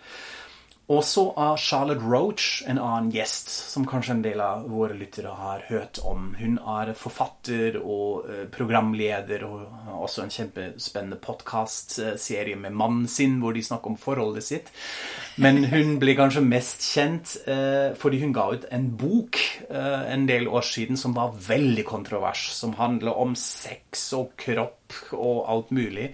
Og 0.92 1.00
så 1.08 1.30
er 1.40 1.62
Charlotte 1.64 2.04
Roach 2.04 2.64
en 2.68 2.80
annen 2.82 3.08
gjest, 3.14 3.48
som 3.72 3.86
kanskje 3.88 4.18
en 4.18 4.24
del 4.26 4.42
av 4.44 4.66
våre 4.68 4.98
lyttere 5.00 5.32
har 5.32 5.64
hørt 5.70 6.02
om. 6.04 6.34
Hun 6.36 6.58
er 6.60 6.92
forfatter 7.00 7.78
og 7.80 8.28
eh, 8.28 8.44
programleder 8.52 9.46
og 9.48 9.64
også 10.04 10.26
en 10.26 10.34
kjempespennende 10.34 11.22
podkastserie 11.24 12.60
med 12.60 12.76
mannen 12.76 13.08
sin 13.08 13.40
hvor 13.40 13.56
de 13.56 13.64
snakker 13.64 13.94
om 13.94 13.98
forholdet 14.02 14.44
sitt. 14.44 14.72
Men 15.40 15.64
hun 15.72 15.96
blir 16.04 16.20
kanskje 16.20 16.44
mest 16.44 16.84
kjent 16.84 17.38
eh, 17.48 17.96
fordi 17.96 18.20
hun 18.26 18.36
ga 18.36 18.50
ut 18.52 18.68
en 18.76 18.92
bok 19.00 19.40
eh, 19.70 20.02
en 20.12 20.28
del 20.28 20.52
år 20.52 20.68
siden 20.68 21.00
som 21.00 21.16
var 21.16 21.38
veldig 21.48 21.88
kontrovers, 21.88 22.50
som 22.60 22.76
handler 22.76 23.16
om 23.24 23.38
sex 23.40 24.10
og 24.20 24.36
kropp 24.36 25.16
og 25.16 25.46
alt 25.48 25.72
mulig 25.72 26.12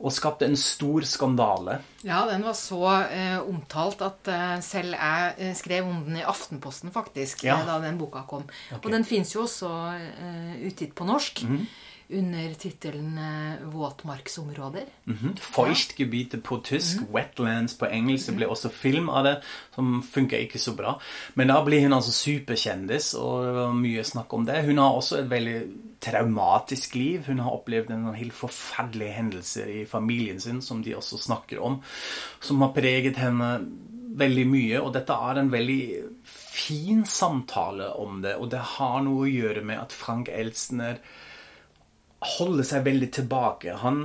og 0.00 0.14
skapte 0.16 0.46
en 0.48 0.56
stor 0.56 1.04
skandale. 1.04 1.76
Ja, 2.06 2.22
den 2.30 2.44
var 2.46 2.56
så 2.56 2.80
eh, 3.12 3.36
omtalt 3.44 4.00
at 4.04 4.30
eh, 4.32 4.56
selv 4.64 4.96
jeg 4.96 5.34
eh, 5.36 5.52
skrev 5.58 5.90
om 5.90 6.00
den 6.06 6.16
i 6.22 6.24
Aftenposten, 6.24 6.92
faktisk, 6.94 7.44
ja. 7.44 7.58
da 7.68 7.76
den 7.84 8.00
boka 8.00 8.24
kom. 8.28 8.46
Okay. 8.70 8.80
Og 8.80 8.90
den 8.96 9.04
fins 9.04 9.34
jo 9.34 9.44
også 9.44 9.70
eh, 9.98 10.56
utgitt 10.70 10.96
på 10.96 11.08
norsk. 11.08 11.44
Mm 11.44 11.64
under 12.12 12.54
tittelen 12.54 13.18
eh, 13.18 13.66
'Våtmarksområder'. 13.66 14.86
Mm 15.04 15.18
-hmm. 15.18 15.36
Feuchtgebiete 15.36 16.38
på 16.38 16.60
tysk, 16.64 16.96
mm 16.96 17.06
-hmm. 17.06 17.12
'Wetlands' 17.12 17.78
på 17.78 17.86
engelsk. 17.86 18.26
Det 18.26 18.36
ble 18.36 18.46
også 18.46 18.68
film 18.68 19.08
av 19.08 19.24
det, 19.24 19.42
som 19.74 20.02
funka 20.02 20.38
ikke 20.38 20.58
så 20.58 20.72
bra. 20.72 21.00
Men 21.34 21.48
da 21.48 21.64
blir 21.64 21.80
hun 21.80 21.92
altså 21.92 22.12
superkjendis, 22.12 23.14
og 23.14 23.44
det 23.44 23.52
var 23.52 23.72
mye 23.72 24.04
snakk 24.04 24.34
om 24.34 24.46
det. 24.46 24.64
Hun 24.64 24.78
har 24.78 24.90
også 24.90 25.18
et 25.18 25.30
veldig 25.30 25.62
traumatisk 26.00 26.94
liv. 26.94 27.26
Hun 27.26 27.38
har 27.38 27.50
opplevd 27.50 27.90
en 27.90 28.14
helt 28.14 28.32
forferdelige 28.32 29.12
hendelser 29.12 29.66
i 29.66 29.84
familien 29.86 30.40
sin, 30.40 30.62
som 30.62 30.82
de 30.82 30.96
også 30.96 31.18
snakker 31.18 31.60
om, 31.60 31.82
som 32.40 32.60
har 32.60 32.72
preget 32.72 33.16
henne 33.16 33.60
veldig 34.16 34.46
mye. 34.46 34.80
Og 34.80 34.94
dette 34.94 35.12
er 35.12 35.40
en 35.40 35.52
veldig 35.52 35.82
fin 36.24 37.04
samtale 37.04 37.92
om 37.92 38.22
det, 38.22 38.36
og 38.36 38.50
det 38.50 38.60
har 38.76 39.00
noe 39.02 39.26
å 39.26 39.30
gjøre 39.30 39.64
med 39.64 39.78
at 39.78 39.92
Frank 39.92 40.28
Elstner 40.32 40.98
holder 42.20 42.66
seg 42.68 42.86
veldig 42.88 43.10
tilbake. 43.16 43.76
Han 43.82 44.00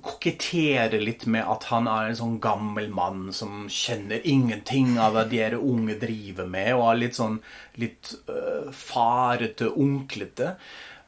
koketterer 0.00 1.00
litt 1.00 1.26
med 1.28 1.44
at 1.48 1.66
han 1.72 1.88
er 1.90 2.08
en 2.08 2.16
sånn 2.16 2.38
gammel 2.42 2.88
mann 2.94 3.26
som 3.36 3.66
kjenner 3.68 4.24
ingenting 4.28 4.96
av 5.02 5.16
hva 5.16 5.26
de 5.28 5.42
unge 5.58 5.98
driver 6.00 6.48
med, 6.48 6.72
og 6.76 6.86
er 6.88 7.02
litt 7.02 7.18
sånn 7.18 7.36
litt 7.82 8.14
uh, 8.30 8.70
farete, 8.72 9.68
onklete. 9.68 10.54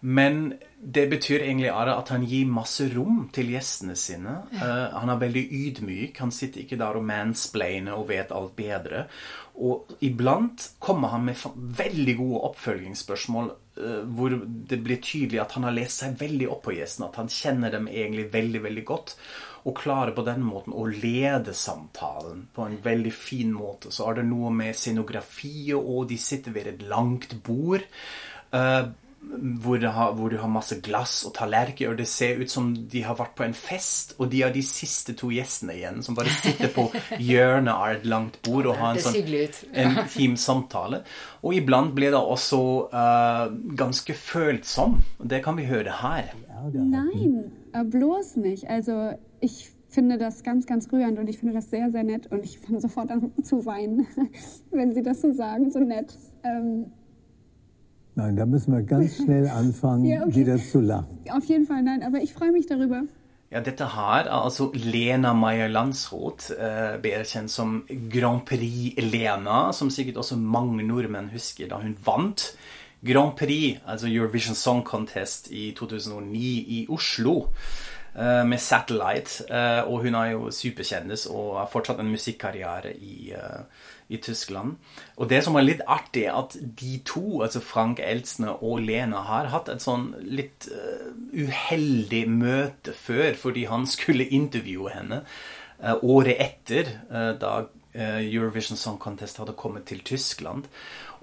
Men 0.05 0.59
det 0.77 1.07
betyr 1.09 1.47
egentlig 1.47 1.71
at 1.73 2.11
han 2.13 2.27
gir 2.29 2.51
masse 2.53 2.91
rom 2.93 3.23
til 3.33 3.55
gjestene 3.55 3.97
sine. 3.97 4.37
Uh, 4.53 4.93
han 4.93 5.15
er 5.15 5.23
veldig 5.23 5.45
ydmyk. 5.63 6.21
Han 6.21 6.35
sitter 6.35 6.61
ikke 6.61 6.81
der 6.81 7.01
og 7.01 7.07
mansplainer 7.09 7.97
og 7.97 8.11
vet 8.13 8.35
alt 8.37 8.53
bedre. 8.59 9.07
Og 9.65 9.97
iblant 10.05 10.75
kommer 10.83 11.15
han 11.15 11.25
med 11.31 11.41
veldig 11.55 12.19
gode 12.21 12.43
oppfølgingsspørsmål 12.51 13.55
hvor 13.75 14.35
det 14.71 14.77
blir 14.85 15.01
tydelig 15.03 15.41
at 15.43 15.57
han 15.57 15.67
har 15.67 15.75
lest 15.75 16.03
seg 16.05 16.19
veldig 16.21 16.47
opp 16.53 16.63
på 16.69 16.77
gjestene. 16.77 17.09
At 17.11 17.19
han 17.19 17.31
kjenner 17.33 17.75
dem 17.75 17.89
egentlig 17.91 18.29
veldig, 18.33 18.63
veldig 18.69 18.85
godt. 18.87 19.15
Og 19.65 19.79
klarer 19.81 20.13
på 20.15 20.25
den 20.27 20.45
måten 20.45 20.77
å 20.77 20.85
lede 20.87 21.55
samtalen 21.57 22.45
på 22.55 22.67
en 22.69 22.77
veldig 22.85 23.15
fin 23.17 23.51
måte. 23.55 23.91
Så 23.91 24.07
er 24.11 24.21
det 24.21 24.29
noe 24.29 24.53
med 24.55 24.77
scenografiet 24.77 25.79
og 25.81 26.07
de 26.11 26.19
sitter 26.21 26.55
ved 26.55 26.71
et 26.71 26.85
langt 26.91 27.35
bord. 27.47 27.83
Uh, 28.55 28.93
hvor, 29.65 29.79
har, 29.79 30.13
hvor, 30.13 30.31
du 30.31 30.37
har 30.39 30.51
masse 30.51 30.79
glass 30.85 31.25
og 31.29 31.35
tallerkener, 31.37 31.93
og 31.93 31.99
det 31.99 32.07
ser 32.09 32.41
ut 32.41 32.51
som 32.51 32.71
de 32.75 33.03
har 33.05 33.17
vært 33.19 33.35
på 33.39 33.47
en 33.47 33.57
fest, 33.57 34.15
og 34.19 34.31
de 34.33 34.43
har 34.45 34.55
de 34.55 34.63
siste 34.65 35.17
to 35.19 35.31
gjestene 35.35 35.77
igjen, 35.77 36.03
som 36.05 36.17
bare 36.19 36.33
sitter 36.33 36.73
på 36.75 36.87
hjørnet 37.31 37.73
av 37.75 37.97
et 37.97 38.09
langt 38.09 38.41
bord 38.47 38.71
og 38.71 38.81
har 38.81 38.95
en 38.95 39.05
sånn 39.05 39.21
en 39.25 39.99
intim 39.99 40.39
samtale. 40.41 41.03
Og 41.45 41.59
iblant 41.59 41.95
blir 41.97 42.15
det 42.15 42.21
også 42.21 42.63
uh, 42.93 43.47
ganske 43.77 44.17
følsom. 44.17 45.01
Det 45.21 45.43
kan 45.45 45.59
vi 45.61 45.69
høre 45.69 46.01
her. 46.01 46.33
Nein, 46.73 47.53
bloß 47.73 48.37
nicht. 48.37 48.65
Also, 48.71 49.13
ich 49.41 49.75
finde 49.89 50.19
das 50.19 50.43
ganz, 50.43 50.67
ganz 50.67 50.91
rührend 50.93 51.19
und 51.19 51.29
ich 51.29 51.39
finde 51.39 51.55
das 51.55 51.71
sehr, 51.71 51.91
sehr 51.91 52.03
nett 52.03 52.31
und 52.31 52.45
ich 52.45 52.59
fange 52.59 52.81
sofort 52.81 53.11
an 53.11 53.33
zu 53.43 53.65
weinen, 53.65 54.07
wenn 54.71 54.93
Sie 54.93 55.03
das 55.03 55.21
so 55.21 55.33
sagen, 55.33 55.71
so 55.71 55.79
nett. 55.79 56.19
Ähm, 56.43 56.87
Nein, 58.17 58.37
da 58.37 58.47
müssen 58.47 58.73
wir 58.73 58.83
ganz 58.83 59.17
schnell 59.25 59.49
anfangen, 59.49 60.05
ja, 60.05 60.23
okay. 60.23 60.35
wieder 60.35 60.57
zu 60.59 60.81
lachen. 60.81 61.19
Auf 61.31 61.45
jeden 61.45 61.67
Fall, 61.67 61.83
nein, 61.83 62.03
aber 62.03 62.19
ich 62.19 62.33
freue 62.33 62.53
mich 62.53 62.67
darüber. 62.67 63.03
Ja, 63.51 63.61
dette 63.61 63.95
her 63.95 64.27
er 64.27 64.43
altså 64.43 64.73
Lena 64.75 65.33
Meyer 65.33 65.69
Landsrot, 65.69 66.51
eh, 66.51 66.99
bedre 66.99 67.23
kjent 67.25 67.51
som 67.51 67.85
Grand 68.11 68.45
Prix 68.45 68.97
Lena, 68.99 69.73
som 69.73 69.91
sikkert 69.91 70.17
også 70.17 70.37
mange 70.37 70.83
nordmenn 70.83 71.31
husker 71.31 71.69
da 71.71 71.79
hun 71.79 71.95
vant 72.05 72.57
Grand 73.05 73.37
Prix, 73.37 73.79
altså 73.87 74.09
Eurovision 74.09 74.55
Song 74.55 74.83
Contest, 74.83 75.51
i 75.53 75.73
2009 75.77 76.41
i 76.67 76.87
Oslo. 76.89 77.51
Eh, 78.17 78.45
med 78.45 78.61
Satellite. 78.61 79.45
Eh, 79.51 79.83
og 79.91 80.05
hun 80.05 80.15
er 80.15 80.31
jo 80.31 80.51
superkjendis 80.55 81.27
og 81.27 81.57
har 81.59 81.71
fortsatt 81.73 81.99
en 81.99 82.13
musikkarriere 82.13 82.93
i 82.95 83.33
uh, 83.35 83.65
i 84.09 84.19
Tyskland. 84.21 84.77
Og 85.17 85.29
det 85.31 85.41
som 85.47 85.57
er 85.57 85.67
litt 85.67 85.85
artig, 85.89 86.27
er 86.29 86.37
at 86.37 86.57
de 86.61 86.99
to, 87.07 87.43
altså 87.45 87.63
Frank 87.65 88.03
Elstner 88.05 88.63
og 88.65 88.83
Lena, 88.85 89.23
har 89.29 89.51
hatt 89.53 89.71
et 89.73 89.85
sånn 89.85 90.11
litt 90.21 90.69
uh, 90.73 91.13
uheldig 91.33 92.25
møte 92.31 92.97
før, 92.97 93.33
fordi 93.41 93.65
han 93.71 93.89
skulle 93.91 94.29
intervjue 94.29 94.93
henne 94.93 95.23
uh, 95.25 95.97
året 96.03 96.37
etter, 96.45 96.93
uh, 97.09 97.33
da 97.41 97.57
eh, 97.95 98.21
Eurovision 98.27 98.79
Song 98.79 98.99
Contest 98.99 99.39
hadde 99.41 99.57
kommet 99.59 99.87
til 99.89 100.03
Tyskland. 100.05 100.69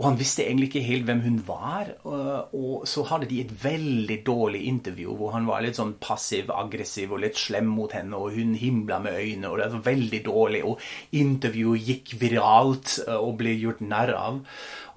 Og 0.02 0.08
han 0.08 0.16
visste 0.18 0.42
egentlig 0.48 0.72
ikke 0.72 0.82
helt 0.82 1.04
hvem 1.06 1.20
hun 1.22 1.36
var. 1.46 1.92
Og, 2.02 2.88
så 2.90 3.04
hadde 3.06 3.28
de 3.30 3.44
et 3.44 3.52
veldig 3.64 4.18
dårlig 4.26 4.64
intervju 4.72 5.14
hvor 5.20 5.36
han 5.36 5.46
var 5.46 5.62
litt 5.62 5.78
sånn 5.78 5.94
passiv-aggressiv 6.02 7.14
og 7.14 7.22
litt 7.22 7.38
slem 7.38 7.70
mot 7.70 7.94
henne, 7.94 8.18
og 8.18 8.34
hun 8.34 8.56
himla 8.58 8.98
med 9.04 9.20
øynene, 9.20 9.52
og 9.52 9.60
det 9.62 9.68
var 9.76 9.84
veldig 9.92 10.22
dårlig. 10.26 10.64
Og 10.66 10.82
intervjuet 11.22 11.86
gikk 11.92 12.16
viralt 12.24 12.96
eh, 13.06 13.20
og 13.20 13.38
ble 13.44 13.54
gjort 13.62 13.84
narr 13.86 14.16
av. 14.18 14.40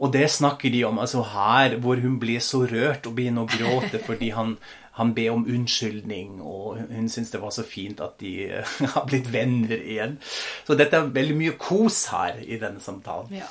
Og 0.00 0.14
det 0.16 0.24
snakker 0.32 0.72
de 0.72 0.80
om 0.88 1.02
altså 1.04 1.26
her, 1.34 1.76
hvor 1.84 2.00
hun 2.00 2.16
blir 2.22 2.40
så 2.40 2.64
rørt 2.70 3.04
og 3.04 3.18
begynner 3.18 3.44
å 3.44 3.52
gråte 3.52 4.00
fordi 4.08 4.32
han 4.38 4.56
han 4.94 5.10
ber 5.10 5.32
om 5.34 5.40
unnskyldning, 5.50 6.36
og 6.38 6.76
hun 6.86 7.08
syns 7.10 7.32
det 7.32 7.40
var 7.42 7.50
så 7.50 7.64
fint 7.66 7.98
at 7.98 8.12
de 8.20 8.46
har 8.94 9.06
blitt 9.10 9.26
venner 9.34 9.74
igjen. 9.74 10.20
Så 10.62 10.76
dette 10.78 11.00
er 11.00 11.14
veldig 11.16 11.38
mye 11.40 11.56
kos 11.58 12.04
her 12.14 12.38
i 12.38 12.60
denne 12.62 12.78
samtalen. 12.78 13.40
Ja. 13.40 13.48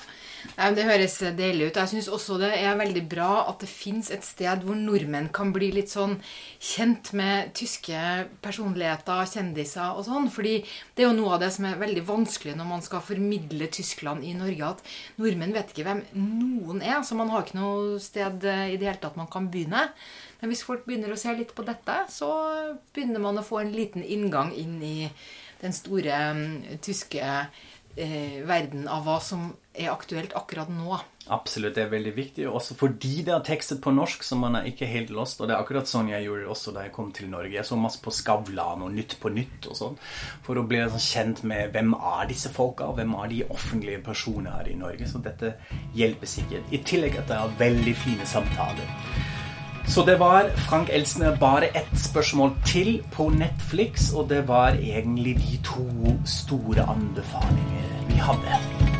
Det 0.53 0.83
høres 0.85 1.15
deilig 1.38 1.69
ut. 1.69 1.77
Jeg 1.79 1.89
syns 1.93 2.09
også 2.12 2.35
det 2.41 2.51
er 2.59 2.75
veldig 2.77 3.03
bra 3.09 3.45
at 3.47 3.63
det 3.63 3.69
fins 3.71 4.09
et 4.13 4.25
sted 4.27 4.65
hvor 4.67 4.77
nordmenn 4.77 5.29
kan 5.33 5.53
bli 5.55 5.71
litt 5.73 5.91
sånn 5.93 6.17
kjent 6.62 7.13
med 7.17 7.53
tyske 7.57 8.00
personligheter, 8.43 9.23
kjendiser 9.31 9.95
og 9.97 10.03
sånn. 10.07 10.27
Fordi 10.33 10.57
det 10.93 11.05
er 11.05 11.09
jo 11.09 11.17
noe 11.17 11.38
av 11.38 11.45
det 11.45 11.51
som 11.55 11.67
er 11.69 11.79
veldig 11.81 12.03
vanskelig 12.09 12.57
når 12.59 12.69
man 12.69 12.83
skal 12.85 13.05
formidle 13.05 13.69
Tyskland 13.73 14.27
i 14.27 14.35
Norge, 14.38 14.73
at 14.75 15.21
nordmenn 15.21 15.55
vet 15.55 15.71
ikke 15.73 15.88
hvem 15.88 16.03
noen 16.19 16.83
er. 16.83 17.00
Så 17.07 17.17
man 17.19 17.31
har 17.33 17.47
ikke 17.47 17.62
noe 17.62 18.01
sted 18.03 18.43
i 18.43 18.77
det 18.77 18.89
hele 18.89 19.00
tatt 19.01 19.19
man 19.19 19.31
kan 19.31 19.50
begynne. 19.53 19.88
Men 20.41 20.51
hvis 20.51 20.65
folk 20.67 20.83
begynner 20.83 21.13
å 21.13 21.19
se 21.19 21.31
litt 21.38 21.55
på 21.55 21.63
dette, 21.65 22.01
så 22.12 22.29
begynner 22.93 23.23
man 23.23 23.39
å 23.39 23.47
få 23.47 23.63
en 23.63 23.73
liten 23.73 24.03
inngang 24.03 24.51
inn 24.59 24.81
i 24.83 24.97
den 25.63 25.71
store 25.71 26.17
um, 26.33 26.41
tyske 26.83 27.23
eh, 27.95 28.41
verden 28.47 28.88
av 28.88 29.05
hva 29.07 29.19
som 29.21 29.51
er 29.73 29.89
aktuelt 29.93 30.33
akkurat 30.38 30.69
nå. 30.69 31.00
Absolutt, 31.31 31.77
det 31.77 31.85
er 31.85 31.91
veldig 31.91 32.12
viktig. 32.17 32.45
Også 32.50 32.75
fordi 32.75 33.23
det 33.23 33.31
er 33.33 33.43
tekstet 33.47 33.79
på 33.83 33.93
norsk, 33.95 34.25
så 34.27 34.35
man 34.39 34.57
er 34.59 34.67
ikke 34.69 34.89
helt 34.89 35.13
lost. 35.15 35.39
Og 35.39 35.47
det 35.47 35.55
er 35.55 35.63
akkurat 35.63 35.89
sånn 35.89 36.12
jeg 36.12 36.25
gjorde 36.27 36.50
også 36.51 36.73
da 36.75 36.83
jeg 36.85 36.93
kom 36.95 37.13
til 37.15 37.29
Norge. 37.31 37.53
Jeg 37.55 37.67
så 37.69 37.77
masse 37.79 38.01
på 38.03 38.13
Skavlan 38.13 38.83
og 38.83 38.91
Nytt 38.93 39.15
på 39.21 39.31
Nytt 39.33 39.69
og 39.71 39.79
sånn, 39.79 40.00
for 40.45 40.59
å 40.59 40.65
bli 40.67 40.81
sånn 40.83 41.05
kjent 41.07 41.43
med 41.47 41.71
hvem 41.75 41.95
er 41.95 42.27
disse 42.31 42.51
folka, 42.53 42.89
og 42.91 43.00
hvem 43.00 43.15
er 43.21 43.31
de 43.31 43.43
offentlige 43.47 44.03
personene 44.03 44.57
her 44.57 44.73
i 44.73 44.79
Norge. 44.79 45.07
Så 45.09 45.23
dette 45.23 45.55
hjelper 45.95 46.33
sikkert. 46.35 46.75
I 46.75 46.83
tillegg 46.83 47.21
at 47.21 47.31
det 47.31 47.39
er 47.39 47.55
veldig 47.63 47.95
fine 48.03 48.27
samtaler. 48.27 49.41
Så 49.88 50.06
det 50.06 50.20
var 50.20 50.50
Frank 50.56 50.90
Elsner 50.90 51.36
bare 51.40 51.68
ett 51.75 52.00
spørsmål 52.00 52.56
til 52.66 53.02
på 53.12 53.30
Netflix, 53.30 54.13
og 54.13 54.30
det 54.30 54.48
var 54.48 54.80
egentlig 54.80 55.36
de 55.38 55.60
to 55.63 56.16
store 56.25 56.88
anbefalinger 56.96 58.08
vi 58.08 58.13
hadde. 58.13 58.92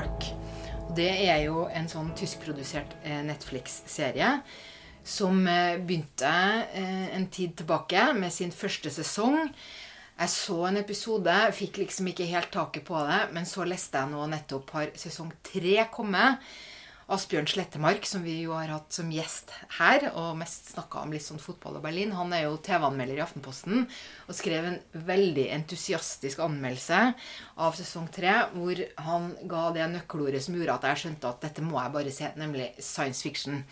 Dark. 0.00 0.24
Det 0.96 1.10
er 1.28 1.42
jo 1.44 1.66
en 1.76 1.88
sånn 1.90 2.08
tyskprodusert 2.16 2.94
eh, 3.04 3.20
Netflix-serie 3.26 4.30
som 5.04 5.42
eh, 5.48 5.76
begynte 5.76 6.30
eh, 6.72 7.10
en 7.16 7.26
tid 7.32 7.52
tilbake 7.58 8.06
med 8.16 8.32
sin 8.32 8.52
første 8.54 8.92
sesong. 8.94 9.50
Jeg 10.20 10.32
så 10.32 10.56
en 10.68 10.80
episode, 10.80 11.34
fikk 11.56 11.82
liksom 11.82 12.08
ikke 12.10 12.28
helt 12.32 12.50
taket 12.54 12.86
på 12.88 12.96
det, 13.08 13.20
men 13.36 13.48
så 13.48 13.66
leste 13.68 14.00
jeg 14.00 14.12
nå 14.14 14.24
nettopp 14.32 14.72
har 14.78 14.96
sesong 15.00 15.34
tre 15.44 15.76
kommet. 15.92 16.40
Asbjørn 17.10 17.48
Slettemark, 17.50 18.04
som 18.06 18.22
vi 18.22 18.36
jo 18.44 18.52
har 18.54 18.70
hatt 18.70 18.94
som 18.94 19.08
gjest 19.10 19.50
her, 19.80 20.04
og 20.14 20.36
mest 20.38 20.68
snakka 20.76 21.00
om 21.02 21.14
litt 21.14 21.24
sånn 21.24 21.42
fotball 21.42 21.80
og 21.80 21.82
Berlin, 21.82 22.12
han 22.14 22.30
er 22.36 22.44
jo 22.44 22.60
TV-anmelder 22.62 23.18
i 23.18 23.24
Aftenposten 23.24 23.82
og 24.28 24.36
skrev 24.38 24.68
en 24.68 24.78
veldig 25.08 25.48
entusiastisk 25.56 26.42
anmeldelse 26.44 27.00
av 27.66 27.74
sesong 27.78 28.06
tre, 28.14 28.36
hvor 28.54 28.84
han 29.08 29.32
ga 29.50 29.64
det 29.74 29.88
nøkkelordet 29.96 30.44
som 30.46 30.54
gjorde 30.58 30.78
at 30.78 30.86
jeg 30.92 31.02
skjønte 31.02 31.32
at 31.34 31.46
dette 31.48 31.66
må 31.66 31.80
jeg 31.80 31.94
bare 31.98 32.14
se, 32.14 32.30
nemlig 32.38 32.70
science 32.78 33.26
fiction. 33.26 33.64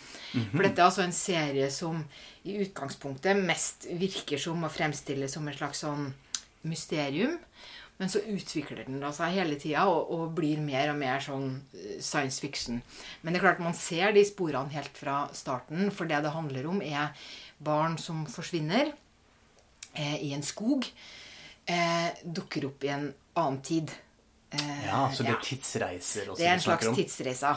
For 0.51 0.66
dette 0.66 0.83
er 0.83 0.88
altså 0.88 1.07
en 1.07 1.14
serie 1.14 1.70
som 1.74 2.03
i 2.48 2.59
utgangspunktet 2.64 3.38
mest 3.38 3.87
virker 4.01 4.42
som 4.42 4.66
å 4.66 4.72
fremstille 4.72 5.31
som 5.31 5.46
et 5.46 5.61
slags 5.61 5.87
sånn 5.87 6.11
mysterium. 6.66 7.38
Men 7.99 8.09
så 8.13 8.21
utvikler 8.31 8.85
den 8.87 9.01
da 9.03 9.11
seg 9.13 9.33
hele 9.35 9.57
tida 9.59 9.89
og, 9.91 10.11
og 10.15 10.35
blir 10.39 10.61
mer 10.63 10.93
og 10.93 10.99
mer 11.01 11.19
sånn 11.25 11.49
eh, 11.75 11.97
science 12.01 12.39
fiction. 12.41 12.81
Men 13.23 13.35
det 13.35 13.41
er 13.41 13.47
klart 13.49 13.63
man 13.65 13.75
ser 13.75 14.13
de 14.15 14.23
sporene 14.29 14.71
helt 14.71 14.95
fra 14.99 15.25
starten, 15.35 15.91
for 15.91 16.07
det 16.07 16.21
det 16.23 16.31
handler 16.35 16.69
om, 16.71 16.83
er 16.83 17.11
barn 17.59 17.97
som 17.99 18.23
forsvinner 18.31 18.93
eh, 19.95 20.19
i 20.23 20.31
en 20.37 20.47
skog. 20.47 20.87
Eh, 21.67 22.13
dukker 22.25 22.69
opp 22.71 22.85
i 22.87 22.93
en 22.95 23.09
annen 23.35 23.59
tid. 23.67 23.91
Eh, 24.51 24.85
Ja, 24.87 25.03
så 25.13 25.27
det 25.27 25.35
er 25.35 25.43
tidsreiser 25.45 26.31
også 26.31 26.39
det 26.41 26.47
er 26.47 26.55
en 26.55 26.63
slags 26.63 26.87
snakker 26.87 26.87
slags 26.87 26.95
om. 26.95 27.03
tidsreise. 27.03 27.51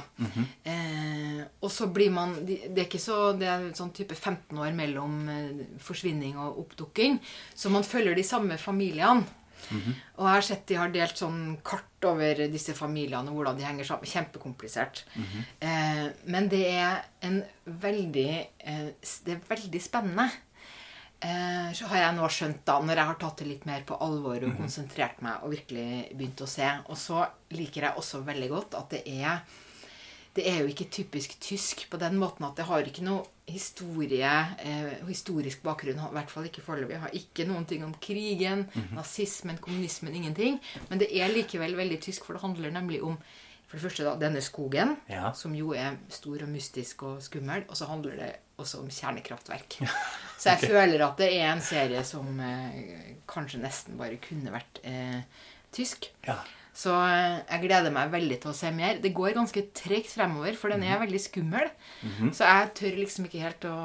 eh, 0.68 1.44
og 1.62 1.70
så 1.72 1.88
blir 1.94 2.10
man 2.12 2.34
Det 2.46 2.58
er 2.76 2.88
ikke 2.90 3.00
så 3.00 3.32
Det 3.40 3.48
er 3.48 3.70
sånn 3.78 3.94
type 3.96 4.16
15 4.18 4.58
år 4.60 4.74
mellom 4.76 5.30
eh, 5.30 5.62
forsvinning 5.80 6.36
og 6.42 6.60
oppdukking. 6.66 7.20
Så 7.56 7.70
man 7.72 7.84
følger 7.88 8.16
de 8.18 8.26
samme 8.28 8.58
familiene. 8.58 9.24
Og 10.18 10.26
jeg 10.26 10.34
har 10.34 10.42
sett 10.42 10.68
de 10.68 10.76
har 10.80 10.94
delt 10.94 11.18
sånn 11.18 11.58
kart 11.64 12.08
over 12.10 12.46
disse 12.52 12.74
familiene 12.74 13.30
og 13.30 13.40
hvordan 13.40 13.58
de 13.58 13.66
henger 13.68 13.88
sammen. 13.88 14.10
Kjempekomplisert. 14.12 15.04
eh, 15.62 16.08
men 16.26 16.50
det 16.50 16.64
er 16.74 17.04
en 17.22 17.44
veldig 17.66 18.30
eh, 18.60 18.88
Det 19.26 19.36
er 19.36 19.44
veldig 19.50 19.82
spennende. 19.82 20.30
Eh, 21.22 21.72
så 21.78 21.86
har 21.86 21.98
jeg 21.98 22.16
nå 22.18 22.28
skjønt, 22.34 22.64
da, 22.66 22.80
når 22.82 22.98
jeg 22.98 23.06
har 23.12 23.20
tatt 23.22 23.38
det 23.38 23.48
litt 23.48 23.66
mer 23.70 23.84
på 23.86 23.98
alvor 24.02 24.42
og 24.42 24.56
konsentrert 24.58 25.22
meg 25.22 25.44
og 25.44 25.52
virkelig 25.54 26.16
begynt 26.18 26.42
å 26.42 26.50
se. 26.50 26.70
Og 26.90 26.98
så 26.98 27.26
liker 27.54 27.86
jeg 27.86 27.98
også 28.02 28.24
veldig 28.26 28.50
godt 28.50 28.80
at 28.80 28.96
det 28.96 29.04
er 29.22 29.44
det 30.34 30.46
er 30.48 30.62
jo 30.62 30.70
ikke 30.72 30.88
typisk 30.88 31.36
tysk 31.44 31.90
på 31.92 32.00
den 32.00 32.16
måten 32.20 32.46
at 32.48 32.56
det 32.56 32.66
har 32.70 32.88
ikke 32.88 33.04
noe 33.04 33.26
historie, 33.52 34.32
eh, 34.64 35.06
historisk 35.08 35.62
bakgrunn, 35.66 36.00
i 36.00 36.14
hvert 36.16 36.32
fall 36.32 36.48
ikke 36.50 36.64
foreløpig. 36.66 37.00
Har 37.04 37.14
ikke 37.18 37.46
noen 37.50 37.66
ting 37.70 37.84
om 37.86 37.94
krigen, 38.02 38.66
nazismen, 38.96 39.58
kommunismen, 39.62 40.16
ingenting. 40.16 40.60
Men 40.90 41.00
det 41.04 41.10
er 41.16 41.32
likevel 41.34 41.76
veldig 41.80 42.00
tysk, 42.02 42.26
for 42.26 42.34
det 42.38 42.42
handler 42.46 42.72
nemlig 42.72 43.02
om 43.04 43.18
for 43.72 43.78
det 43.80 43.86
første 43.86 44.04
da, 44.04 44.16
denne 44.20 44.42
skogen, 44.44 44.98
Ja. 45.08 45.30
som 45.32 45.54
jo 45.56 45.70
er 45.74 45.96
stor 46.12 46.42
og 46.44 46.50
mystisk 46.52 47.04
og 47.08 47.22
skummel. 47.24 47.64
Og 47.70 47.78
så 47.80 47.88
handler 47.88 48.18
det 48.20 48.32
også 48.60 48.82
om 48.82 48.90
kjernekraftverk. 48.92 49.78
Så 50.38 50.50
jeg 50.52 50.60
føler 50.74 51.06
at 51.06 51.18
det 51.22 51.30
er 51.38 51.54
en 51.54 51.62
serie 51.64 52.04
som 52.04 52.40
eh, 52.44 53.16
kanskje 53.32 53.62
nesten 53.64 53.96
bare 53.98 54.18
kunne 54.18 54.52
vært 54.52 54.82
eh, 54.84 55.22
tysk. 55.72 56.10
Ja. 56.28 56.36
Så 56.74 56.94
eh, 56.96 57.42
jeg 57.44 57.66
gleder 57.66 57.92
meg 57.94 58.14
veldig 58.14 58.38
til 58.44 58.52
å 58.54 58.56
se 58.56 58.72
mer. 58.72 59.02
Det 59.04 59.12
går 59.16 59.36
ganske 59.36 59.64
tregt 59.76 60.14
fremover, 60.14 60.56
for 60.60 60.72
den 60.72 60.86
er 60.88 61.02
veldig 61.02 61.20
skummel. 61.20 61.68
Så 62.32 62.48
jeg 62.48 62.70
tør 62.80 63.00
liksom 63.02 63.28
ikke 63.28 63.44
helt 63.44 63.68
å, 63.68 63.76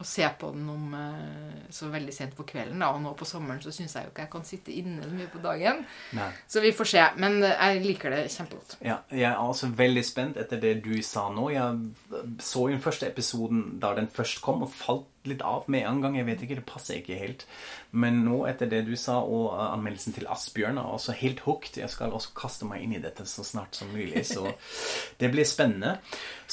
å 0.00 0.06
se 0.06 0.26
på 0.40 0.52
den 0.54 0.70
om 0.72 0.96
eh, 0.96 1.60
så 1.74 1.90
veldig 1.92 2.14
sent 2.16 2.36
på 2.38 2.46
kvelden. 2.48 2.80
Da. 2.80 2.90
Og 2.96 3.04
nå 3.04 3.12
på 3.18 3.28
sommeren 3.28 3.60
så 3.62 3.74
syns 3.74 3.96
jeg 3.98 4.08
jo 4.08 4.14
ikke 4.14 4.26
jeg 4.26 4.32
kan 4.32 4.48
sitte 4.48 4.74
inne 4.74 5.04
så 5.04 5.12
mye 5.12 5.30
på 5.32 5.42
dagen. 5.44 5.84
Nei. 6.16 6.30
Så 6.48 6.64
vi 6.64 6.72
får 6.76 6.92
se. 6.94 7.04
Men 7.20 7.38
eh, 7.44 7.52
jeg 7.52 7.84
liker 7.86 8.16
det 8.16 8.24
kjempegodt. 8.32 8.78
Ja, 8.80 9.02
jeg 9.12 9.28
er 9.28 9.38
altså 9.42 9.68
veldig 9.82 10.06
spent 10.08 10.40
etter 10.40 10.62
det 10.62 10.78
du 10.86 10.94
sa 11.04 11.28
nå. 11.32 11.50
Jeg 11.52 12.40
så 12.40 12.66
jo 12.66 12.76
den 12.76 12.84
første 12.84 13.08
episoden 13.12 13.76
da 13.82 13.92
den 13.98 14.08
først 14.12 14.40
kom, 14.44 14.64
og 14.64 14.72
falt 14.72 15.11
litt 15.28 15.42
av 15.46 15.68
med 15.70 15.86
en 15.86 16.00
gang. 16.02 16.16
Jeg 16.18 16.28
vet 16.28 16.44
ikke, 16.44 16.58
det 16.60 16.66
passer 16.68 16.98
ikke 16.98 17.18
helt. 17.20 17.46
Men 17.90 18.22
nå, 18.26 18.42
etter 18.50 18.70
det 18.70 18.82
du 18.88 18.94
sa, 18.98 19.20
og 19.22 19.52
uh, 19.52 19.68
anmeldelsen 19.70 20.16
til 20.16 20.28
Asbjørn, 20.30 20.80
er 20.80 20.94
også 20.96 21.16
helt 21.18 21.44
hooked. 21.46 21.78
Jeg 21.80 21.92
skal 21.92 22.14
også 22.14 22.34
kaste 22.38 22.68
meg 22.68 22.84
inn 22.84 22.96
i 22.96 23.02
dette 23.02 23.26
så 23.28 23.44
snart 23.46 23.78
som 23.78 23.92
mulig, 23.94 24.24
så 24.28 24.48
det 25.20 25.32
blir 25.32 25.48
spennende. 25.48 25.98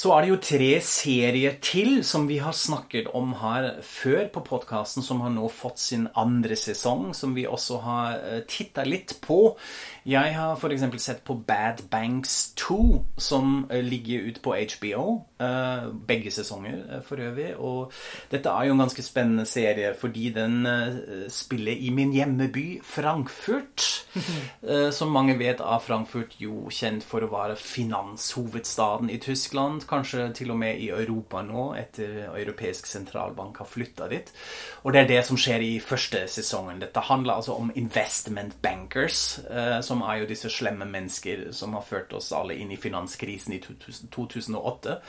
Så 0.00 0.14
er 0.14 0.24
det 0.24 0.30
jo 0.30 0.36
tre 0.40 0.68
serier 0.80 1.56
til 1.60 1.98
som 2.08 2.24
vi 2.28 2.38
har 2.40 2.54
snakket 2.56 3.10
om 3.16 3.34
her 3.36 3.82
før 3.84 4.30
på 4.32 4.40
podkasten, 4.46 5.04
som 5.04 5.20
har 5.20 5.32
nå 5.34 5.50
fått 5.52 5.82
sin 5.82 6.06
andre 6.16 6.56
sesong, 6.56 7.10
som 7.16 7.34
vi 7.36 7.44
også 7.44 7.80
har 7.84 8.22
uh, 8.22 8.38
titta 8.48 8.86
litt 8.88 9.18
på. 9.20 9.58
Jeg 10.08 10.32
har 10.38 10.54
f.eks. 10.56 10.86
sett 11.04 11.20
på 11.26 11.36
Bad 11.44 11.82
Banks 11.92 12.54
2, 12.62 12.78
som 13.20 13.66
uh, 13.68 13.76
ligger 13.84 14.30
ute 14.30 14.40
på 14.40 14.54
HBO. 14.56 15.04
Uh, 15.36 15.92
begge 16.08 16.32
sesonger, 16.32 17.02
for 17.04 17.20
øvrig. 17.20 17.50
Og 17.60 17.92
dette 18.32 18.48
er 18.48 18.70
jo 18.70 18.78
en 18.78 18.84
ganske 18.86 19.04
spennende 19.04 19.44
serie 19.48 19.92
fordi 20.00 20.30
den 20.32 20.64
spiller 21.32 21.76
i 21.76 21.90
min 21.92 22.14
hjemmeby 22.16 22.80
Frankfurt. 22.86 23.84
Som 24.96 25.12
mange 25.14 25.36
vet, 25.38 25.60
er 25.60 25.82
Frankfurt 25.84 26.34
jo 26.40 26.70
kjent 26.72 27.04
for 27.06 27.24
å 27.24 27.30
være 27.30 27.56
finanshovedstaden 27.60 29.12
i 29.12 29.20
Tyskland. 29.22 29.84
Kanskje 29.90 30.28
til 30.38 30.52
og 30.54 30.58
med 30.60 30.78
i 30.78 30.90
Europa 30.94 31.42
nå, 31.42 31.70
etter 31.78 32.28
europeisk 32.28 32.86
sentralbank 32.86 33.58
har 33.58 33.68
flytta 33.68 34.06
dit. 34.12 34.30
Og 34.84 34.94
det 34.94 35.02
er 35.02 35.10
det 35.10 35.20
som 35.26 35.38
skjer 35.40 35.64
i 35.66 35.72
første 35.82 36.22
sesongen. 36.30 36.80
Dette 36.82 37.02
handler 37.10 37.40
altså 37.40 37.56
om 37.58 37.72
investment 37.74 38.56
bankers, 38.62 39.40
uh, 39.50 39.80
som 39.82 40.04
er 40.06 40.22
jo 40.22 40.30
disse 40.30 40.50
slemme 40.52 40.86
mennesker 40.86 41.48
som 41.56 41.74
har 41.78 41.86
ført 41.86 42.14
oss 42.16 42.30
alle 42.36 42.56
inn 42.60 42.70
i 42.70 42.80
finanskrisen 42.80 43.56
i 43.56 43.62
2008. 43.62 45.00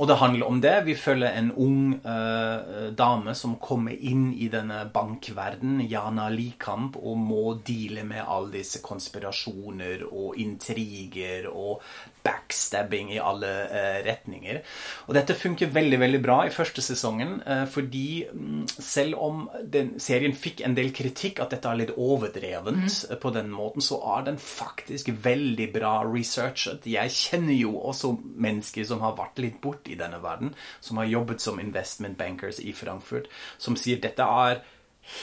Og 0.00 0.08
det 0.08 0.16
handler 0.16 0.46
om 0.46 0.60
det. 0.62 0.74
Vi 0.86 0.94
følger 0.94 1.34
en 1.36 1.50
ung 1.52 1.80
uh, 2.04 2.90
dame 2.96 3.34
som 3.34 3.56
kommer 3.60 3.92
inn 3.92 4.30
i 4.32 4.48
denne 4.52 4.84
bankverden, 4.92 5.80
Jana 5.90 6.28
Likamp, 6.32 6.96
og 6.96 7.18
må 7.18 7.42
deale 7.66 8.04
med 8.08 8.24
alle 8.24 8.54
disse 8.60 8.80
konspirasjoner 8.84 10.06
og 10.08 10.38
intriger 10.40 11.50
og 11.50 11.82
backstabbing 12.24 13.12
i 13.14 13.18
alle 13.22 13.50
eh, 13.68 13.98
retninger. 14.06 14.60
Og 15.08 15.16
dette 15.16 15.36
funker 15.38 15.72
veldig 15.74 16.00
veldig 16.02 16.20
bra 16.24 16.38
i 16.46 16.52
første 16.54 16.82
sesongen, 16.84 17.38
eh, 17.46 17.64
fordi 17.70 18.24
mm, 18.30 18.64
selv 18.76 19.20
om 19.22 19.44
den 19.72 19.94
serien 20.02 20.34
fikk 20.36 20.64
en 20.66 20.76
del 20.78 20.92
kritikk 20.96 21.40
at 21.42 21.54
dette 21.54 21.70
er 21.70 21.80
litt 21.82 21.94
overdrevent 21.96 23.04
eh, 23.10 23.20
på 23.20 23.34
den 23.36 23.52
måten, 23.54 23.84
så 23.84 24.00
er 24.16 24.26
den 24.30 24.40
faktisk 24.42 25.12
veldig 25.24 25.70
bra 25.74 25.94
researchet. 26.08 26.88
Jeg 26.90 27.14
kjenner 27.16 27.56
jo 27.56 27.76
også 27.78 28.14
mennesker 28.34 28.86
som 28.88 29.04
har 29.04 29.16
vært 29.18 29.40
litt 29.42 29.60
bort 29.62 29.88
i 29.90 29.98
denne 30.00 30.20
verden, 30.22 30.54
som 30.84 31.00
har 31.00 31.10
jobbet 31.10 31.42
som 31.44 31.62
investment 31.62 32.18
bankers 32.20 32.60
i 32.60 32.74
Frankfurt, 32.76 33.30
som 33.58 33.78
sier 33.78 34.02
dette 34.02 34.26
er 34.26 34.62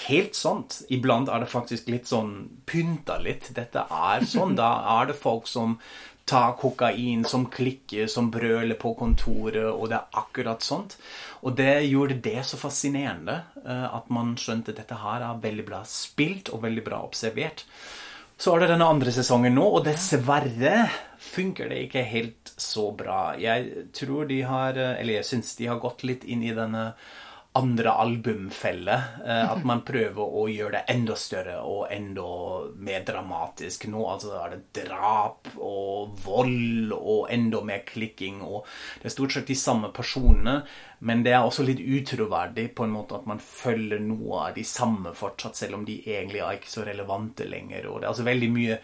Helt 0.07 0.36
sant. 0.36 0.81
Iblant 0.91 1.29
er 1.31 1.43
det 1.43 1.51
faktisk 1.51 1.89
litt 1.91 2.10
sånn 2.10 2.31
pynta 2.67 3.19
litt. 3.23 3.51
Dette 3.55 3.86
er 3.88 4.25
sånn. 4.27 4.55
Da 4.60 4.71
er 4.97 5.12
det 5.12 5.19
folk 5.19 5.47
som 5.47 5.77
tar 6.28 6.58
kokain, 6.60 7.24
som 7.26 7.46
klikker, 7.52 8.08
som 8.12 8.32
brøler 8.32 8.76
på 8.80 8.92
kontoret, 9.00 9.63
og 9.72 9.88
det 9.90 10.00
er 10.00 10.20
akkurat 10.22 10.66
sånt. 10.66 10.98
Og 11.48 11.56
det 11.56 11.88
gjorde 11.88 12.20
det 12.24 12.42
så 12.48 12.60
fascinerende 12.60 13.38
eh, 13.63 13.86
at 13.88 14.10
man 14.13 14.36
skjønte 14.40 14.74
at 14.74 14.82
dette 14.82 14.98
her 15.00 15.24
er 15.24 15.40
veldig 15.44 15.68
bra 15.70 15.84
spilt 15.88 16.52
og 16.52 16.66
veldig 16.66 16.84
bra 16.84 17.00
observert. 17.06 17.63
Så 18.38 18.54
er 18.54 18.62
det 18.62 18.74
denne 18.74 18.90
andre 18.92 19.13
sesongen 19.16 19.56
nå, 19.58 19.63
og 19.80 19.86
dessverre 19.88 20.76
funker 21.28 21.72
det 21.72 21.86
ikke 21.88 22.04
helt 22.06 22.52
så 22.60 22.90
bra. 22.94 23.32
Jeg 23.40 23.88
tror 23.96 24.28
de 24.30 24.42
har 24.46 24.78
Eller 24.78 25.20
jeg 25.20 25.30
syns 25.32 25.56
de 25.58 25.72
har 25.72 25.82
gått 25.82 26.04
litt 26.06 26.28
inn 26.28 26.44
i 26.46 26.54
denne 26.54 26.92
andre 27.58 27.91
albumfelle. 27.91 28.96
Eh, 29.26 29.52
at 29.52 29.63
man 29.67 29.82
prøver 29.88 30.22
å 30.22 30.46
gjøre 30.52 30.78
det 30.78 30.93
enda 30.93 31.15
større 31.20 31.58
og 31.65 31.88
enda 31.93 32.28
mer 32.78 33.06
dramatisk. 33.08 33.88
Nå 33.91 34.04
altså 34.10 34.36
er 34.41 34.56
det 34.56 34.84
drap 34.84 35.50
og 35.56 36.17
vold 36.26 36.93
og 36.98 37.32
enda 37.34 37.63
mer 37.65 37.82
klikking. 37.88 38.41
og 38.46 38.67
Det 39.02 39.10
er 39.10 39.15
stort 39.15 39.36
sett 39.36 39.50
de 39.50 39.58
samme 39.58 39.91
personene, 39.96 40.60
men 41.00 41.26
det 41.26 41.34
er 41.34 41.46
også 41.46 41.65
litt 41.65 41.82
utroverdig 41.82 42.70
på 42.76 42.86
en 42.86 42.96
måte 42.96 43.17
at 43.17 43.28
man 43.30 43.41
følger 43.43 44.02
noe 44.04 44.48
av 44.48 44.56
de 44.58 44.65
samme 44.67 45.13
fortsatt, 45.17 45.58
selv 45.58 45.80
om 45.80 45.86
de 45.86 46.00
egentlig 46.06 46.41
er 46.43 46.58
ikke 46.58 46.74
så 46.74 46.86
relevante 46.88 47.50
lenger. 47.50 47.89
og 47.89 48.02
Det 48.02 48.08
er 48.08 48.13
altså 48.13 48.30
veldig 48.30 48.54
mye 48.54 48.80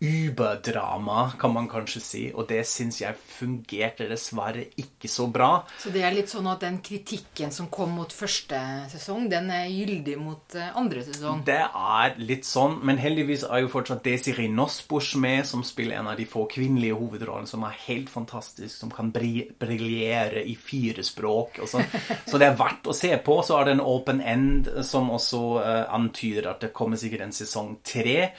Uberdrama, 0.00 1.32
kan 1.38 1.52
man 1.52 1.66
kanskje 1.68 2.00
si. 2.00 2.20
Og 2.30 2.46
det 2.46 2.60
syns 2.70 3.00
jeg 3.00 3.18
fungerte 3.18 4.06
dessverre 4.06 4.68
ikke 4.78 5.10
så 5.10 5.26
bra. 5.32 5.64
Så 5.82 5.90
det 5.90 6.04
er 6.06 6.14
litt 6.14 6.30
sånn 6.30 6.46
at 6.46 6.62
den 6.62 6.78
kritikken 6.86 7.50
som 7.54 7.66
kom 7.72 7.96
mot 7.98 8.14
første 8.14 8.60
sesong, 8.92 9.26
den 9.32 9.50
er 9.50 9.66
gyldig 9.66 10.14
mot 10.22 10.54
eh, 10.54 10.70
andre 10.78 11.02
sesong? 11.02 11.42
Det 11.48 11.58
er 11.66 12.14
litt 12.22 12.46
sånn, 12.46 12.78
men 12.86 13.00
heldigvis 13.02 13.42
er 13.48 13.64
jo 13.64 13.72
fortsatt 13.72 14.04
Desiree 14.06 14.52
Nosbusch 14.52 15.16
med, 15.18 15.42
som 15.50 15.66
spiller 15.66 15.98
en 15.98 16.12
av 16.12 16.20
de 16.20 16.28
få 16.30 16.46
kvinnelige 16.52 17.00
hovedrollene, 17.00 17.50
som 17.50 17.66
er 17.66 17.82
helt 17.88 18.12
fantastisk, 18.12 18.76
som 18.78 18.94
kan 18.94 19.10
bri- 19.14 19.48
briljere 19.58 20.44
i 20.46 20.54
fire 20.54 21.02
språk. 21.02 21.58
Og 21.64 21.74
så. 21.74 21.82
så 22.30 22.38
det 22.38 22.52
er 22.52 22.62
verdt 22.62 22.86
å 22.86 22.94
se 22.94 23.10
på. 23.18 23.40
Så 23.42 23.58
er 23.58 23.66
det 23.66 23.76
en 23.80 23.84
open 23.84 24.22
end 24.22 24.70
som 24.86 25.10
også 25.10 25.44
uh, 25.58 25.84
antyder 25.98 26.52
at 26.52 26.62
det 26.62 26.74
kommer 26.76 27.00
sikkert 27.00 27.26
en 27.26 27.34
sesong 27.34 27.80
tre. 27.82 28.30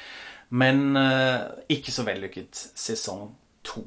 Men 0.49 0.95
eh, 0.97 1.41
ikke 1.77 1.93
så 1.93 2.03
vellykket 2.07 2.57
sesong 2.75 3.29
to. 3.63 3.85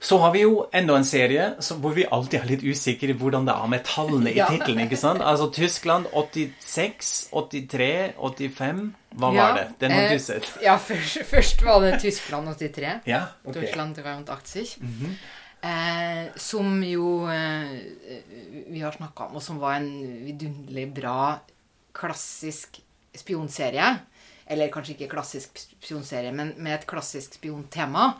Så 0.00 0.18
har 0.22 0.30
vi 0.30 0.44
jo 0.44 0.68
enda 0.72 0.94
en 0.96 1.04
serie 1.04 1.48
som, 1.64 1.80
hvor 1.82 1.96
vi 1.96 2.04
alltid 2.06 2.38
er 2.38 2.50
litt 2.52 2.62
usikre 2.62 3.10
i 3.10 3.16
hvordan 3.18 3.48
det 3.48 3.54
er 3.58 3.70
med 3.72 3.82
tallene 3.86 4.30
i 4.30 4.38
tittelen. 4.38 4.84
ikke 4.84 4.98
sant? 5.00 5.24
Altså 5.26 5.48
Tyskland 5.50 6.06
86, 6.14 7.10
83, 7.34 7.88
85 8.14 8.84
Hva 9.18 9.32
Ja, 9.34 9.42
var 9.42 9.58
det? 9.58 9.64
Den 9.80 9.96
har 9.96 10.06
eh, 10.06 10.12
du 10.14 10.22
sett. 10.22 10.46
Ja, 10.62 10.76
først, 10.78 11.18
først 11.26 11.64
var 11.66 11.82
det 11.82 11.98
Tyskland 12.04 12.52
83. 12.54 12.92
Ja, 13.10 13.24
ok. 13.42 13.50
Mhm. 13.50 13.58
Deutschland 13.58 13.98
83. 13.98 14.76
eh, 15.66 16.24
som 16.36 16.78
jo 16.86 17.26
eh, 17.26 17.74
vi 18.70 18.80
har 18.84 18.94
snakka 18.94 19.26
om, 19.26 19.40
og 19.40 19.42
som 19.42 19.58
var 19.58 19.80
en 19.80 19.90
vidunderlig 20.28 20.86
bra 20.94 21.40
klassisk 21.98 22.78
spionserie. 23.18 23.96
Eller 24.48 24.70
kanskje 24.72 24.96
ikke 24.96 25.10
klassisk 25.12 25.58
spionserie, 25.60 26.32
men 26.32 26.54
med 26.56 26.78
et 26.78 26.86
klassisk 26.88 27.36
spiontema. 27.36 28.14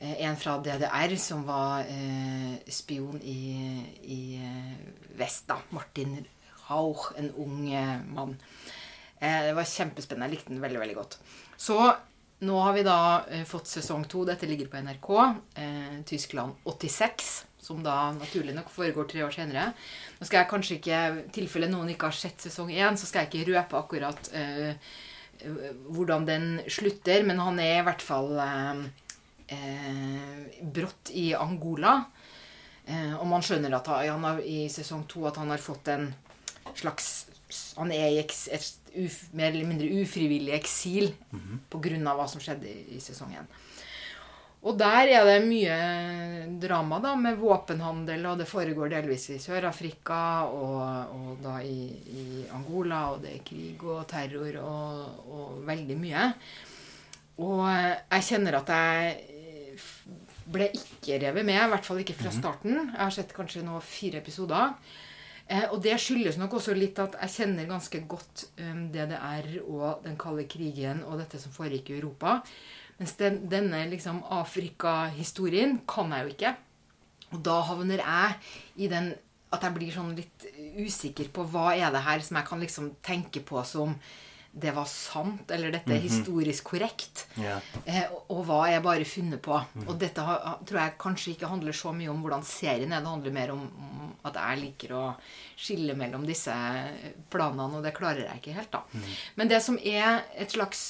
Eh, 0.00 0.22
en 0.24 0.36
fra 0.36 0.56
DDR 0.58 1.16
som 1.20 1.42
var 1.44 1.84
eh, 1.84 2.54
spion 2.72 3.20
i, 3.20 3.40
i 4.02 4.20
eh, 4.40 4.76
vest, 5.18 5.48
da. 5.50 5.58
Martin 5.76 6.16
Rauch, 6.68 7.10
en 7.18 7.32
ung 7.42 7.66
mann. 8.14 8.38
Det 9.20 9.52
var 9.52 9.66
kjempespennende. 9.68 10.30
Jeg 10.30 10.38
likte 10.38 10.52
den 10.54 10.62
veldig, 10.62 10.78
veldig 10.80 10.94
godt. 10.96 11.18
Så 11.60 11.76
nå 12.46 12.60
har 12.62 12.72
vi 12.72 12.84
da 12.86 13.00
fått 13.44 13.68
sesong 13.68 14.06
to. 14.08 14.22
Dette 14.24 14.48
ligger 14.48 14.70
på 14.70 14.80
NRK. 14.80 15.10
Tyskland 16.08 16.62
86. 16.64 17.26
Som 17.60 17.82
da 17.84 18.14
naturlig 18.16 18.54
nok 18.56 18.70
foregår 18.72 19.10
tre 19.10 19.26
år 19.26 19.34
senere. 19.34 19.66
Nå 20.16 20.28
skal 20.28 20.40
jeg 20.40 20.50
kanskje 20.54 20.78
ikke, 20.78 21.02
i 21.26 21.26
tilfelle 21.36 21.68
noen 21.68 21.90
ikke 21.92 22.08
har 22.08 22.16
sett 22.16 22.40
sesong 22.46 22.72
én, 22.72 22.96
så 22.96 23.10
skal 23.10 23.26
jeg 23.26 23.32
ikke 23.34 23.50
røpe 23.50 23.82
akkurat 23.82 24.32
eh, 24.32 24.94
hvordan 25.88 26.26
den 26.28 26.48
slutter. 26.70 27.24
Men 27.26 27.42
han 27.42 27.60
er 27.62 27.80
i 27.80 27.86
hvert 27.86 28.04
fall 28.04 28.34
eh, 28.44 28.82
eh, 29.56 30.58
brått 30.62 31.12
i 31.16 31.30
Angola. 31.38 31.98
Eh, 32.86 33.14
og 33.18 33.26
man 33.30 33.44
skjønner 33.44 33.76
at 33.78 33.90
han, 33.92 34.26
har, 34.26 34.42
i 34.42 34.64
sesong 34.72 35.06
to 35.10 35.26
at 35.30 35.40
han 35.40 35.52
har 35.52 35.62
fått 35.62 35.92
en 35.92 36.10
slags 36.76 37.26
Han 37.80 37.90
er 37.90 38.12
i 38.12 38.18
et 38.22 38.66
uf, 38.94 39.16
mer 39.34 39.50
eller 39.50 39.66
mindre 39.66 39.88
ufrivillig 39.90 40.52
eksil 40.54 41.08
på 41.70 41.80
grunn 41.82 42.06
av 42.06 42.20
hva 42.20 42.28
som 42.30 42.42
skjedde 42.42 42.68
i, 42.70 42.84
i 42.94 43.00
sesong 43.02 43.32
én. 43.34 43.48
Og 44.60 44.76
der 44.76 45.08
er 45.08 45.24
det 45.24 45.38
mye 45.46 45.76
drama 46.60 46.98
da, 47.00 47.14
med 47.16 47.38
våpenhandel, 47.40 48.26
og 48.28 48.42
det 48.42 48.48
foregår 48.48 48.90
delvis 48.92 49.30
i 49.32 49.38
Sør-Afrika 49.40 50.20
og, 50.52 51.14
og 51.16 51.38
da 51.40 51.54
i, 51.64 51.86
i 52.12 52.24
Angola, 52.52 53.06
og 53.14 53.22
det 53.24 53.38
er 53.38 53.46
krig 53.46 53.84
og 53.88 54.04
terror 54.10 54.58
og, 54.60 55.22
og 55.32 55.62
veldig 55.68 55.96
mye. 56.02 56.26
Og 57.40 57.64
jeg 57.70 58.26
kjenner 58.28 58.58
at 58.60 58.74
jeg 58.76 59.30
ble 60.50 60.66
ikke 60.76 61.20
revet 61.22 61.46
med, 61.46 61.56
i 61.56 61.70
hvert 61.72 61.86
fall 61.86 62.02
ikke 62.02 62.18
fra 62.18 62.32
starten. 62.34 62.76
Jeg 62.90 63.00
har 63.00 63.14
sett 63.14 63.32
kanskje 63.36 63.64
nå 63.64 63.80
fire 63.84 64.20
episoder. 64.20 64.74
Eh, 65.50 65.66
og 65.70 65.80
det 65.82 65.96
skyldes 65.98 66.36
nok 66.38 66.58
også 66.58 66.76
litt 66.76 66.98
at 67.02 67.16
jeg 67.24 67.34
kjenner 67.38 67.70
ganske 67.70 68.02
godt 68.10 68.44
um, 68.60 68.84
DDR 68.92 69.48
og 69.64 70.04
den 70.04 70.18
kalde 70.20 70.44
krigen 70.50 71.02
og 71.06 71.18
dette 71.22 71.40
som 71.42 71.54
foregikk 71.54 71.90
i 71.90 71.96
Europa. 71.98 72.36
Mens 73.00 73.16
den, 73.16 73.42
denne 73.48 73.86
liksom 73.88 74.20
Afrika-historien 74.36 75.78
kan 75.88 76.12
jeg 76.12 76.26
jo 76.26 76.32
ikke. 76.34 76.54
Og 77.30 77.44
da 77.46 77.60
havner 77.70 78.02
jeg 78.02 78.40
i 78.84 78.90
den 78.92 79.14
at 79.50 79.64
jeg 79.66 79.74
blir 79.74 79.94
sånn 79.94 80.12
litt 80.14 80.44
usikker 80.78 81.30
på 81.34 81.42
hva 81.50 81.72
er 81.74 81.90
det 81.90 82.04
her 82.06 82.20
som 82.22 82.36
jeg 82.38 82.46
kan 82.46 82.60
liksom 82.62 82.90
tenke 83.02 83.42
på 83.42 83.62
som 83.66 83.96
det 84.50 84.72
var 84.74 84.86
sant, 84.90 85.50
eller 85.54 85.70
dette 85.70 85.92
er 85.94 86.02
historisk 86.02 86.72
korrekt. 86.72 87.20
Eh, 87.38 88.02
og, 88.10 88.32
og 88.34 88.40
hva 88.48 88.64
er 88.66 88.80
bare 88.82 89.06
funnet 89.06 89.38
på. 89.42 89.54
Og 89.86 89.92
dette 89.98 90.24
har, 90.26 90.56
tror 90.66 90.80
jeg 90.80 90.96
kanskje 90.98 91.34
ikke 91.36 91.50
handler 91.52 91.76
så 91.76 91.92
mye 91.94 92.10
om 92.10 92.18
hvordan 92.24 92.42
serien 92.46 92.90
er. 92.90 93.04
Det 93.04 93.12
handler 93.12 93.36
mer 93.36 93.52
om, 93.54 93.62
om 93.62 94.08
at 94.26 94.40
jeg 94.42 94.58
liker 94.64 94.94
å 94.98 95.04
skille 95.54 95.94
mellom 95.98 96.26
disse 96.26 96.54
planene, 97.30 97.78
og 97.78 97.86
det 97.86 97.94
klarer 97.94 98.26
jeg 98.26 98.42
ikke 98.42 98.56
helt, 98.58 98.74
da. 98.74 98.82
Men 99.38 99.52
det 99.54 99.62
som 99.62 99.78
er 99.78 100.24
et 100.34 100.50
slags 100.50 100.82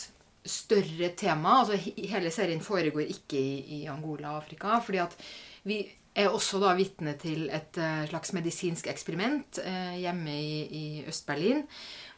større 0.47 1.11
tema 1.19 1.61
altså 1.61 1.77
Hele 1.77 2.31
serien 2.33 2.63
foregår 2.65 3.09
ikke 3.13 3.39
i, 3.39 3.81
i 3.81 3.87
Angola 3.91 4.35
og 4.35 4.45
Afrika. 4.45 4.79
fordi 4.81 4.99
at 4.99 5.17
vi 5.65 5.83
er 6.15 6.29
også 6.29 6.59
da 6.63 6.75
vitne 6.75 7.15
til 7.21 7.49
et 7.55 7.79
uh, 7.79 8.03
slags 8.11 8.33
medisinsk 8.35 8.89
eksperiment 8.91 9.61
uh, 9.63 9.95
hjemme 9.99 10.35
i, 10.35 10.61
i 10.65 11.05
Øst-Berlin, 11.09 11.63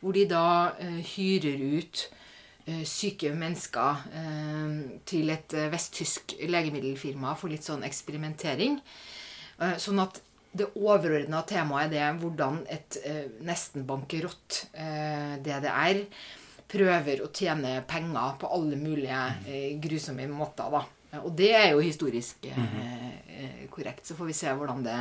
hvor 0.00 0.16
de 0.16 0.26
da 0.30 0.72
uh, 0.80 0.98
hyrer 1.14 1.78
ut 1.78 2.08
syke 2.86 3.32
mennesker 3.34 4.04
til 5.10 5.32
et 5.34 5.54
vesttysk 5.72 6.36
legemiddelfirma 6.46 7.32
for 7.34 7.50
litt 7.50 7.66
sånn 7.66 7.82
eksperimentering. 7.82 8.76
Sånn 9.82 9.98
at 9.98 10.20
det 10.54 10.68
overordna 10.78 11.40
temaet 11.42 11.88
er 11.88 11.90
det 11.90 12.20
hvordan 12.22 12.60
et 12.70 13.00
nesten 13.42 13.82
bankerott 13.88 14.60
DDR 15.42 16.04
prøver 16.72 17.22
å 17.22 17.30
tjene 17.34 17.76
penger 17.88 18.38
på 18.40 18.50
alle 18.56 18.78
mulige 18.80 19.22
eh, 19.46 19.70
grusomme 19.82 20.26
måter. 20.30 20.72
da. 20.72 20.82
Og 21.20 21.34
det 21.36 21.50
er 21.58 21.70
jo 21.74 21.84
historisk 21.84 22.46
eh, 22.48 22.62
eh, 23.28 23.64
korrekt. 23.72 24.06
Så 24.08 24.16
får 24.16 24.30
vi 24.30 24.36
se 24.36 24.54
hvordan 24.56 24.84
det 24.86 24.98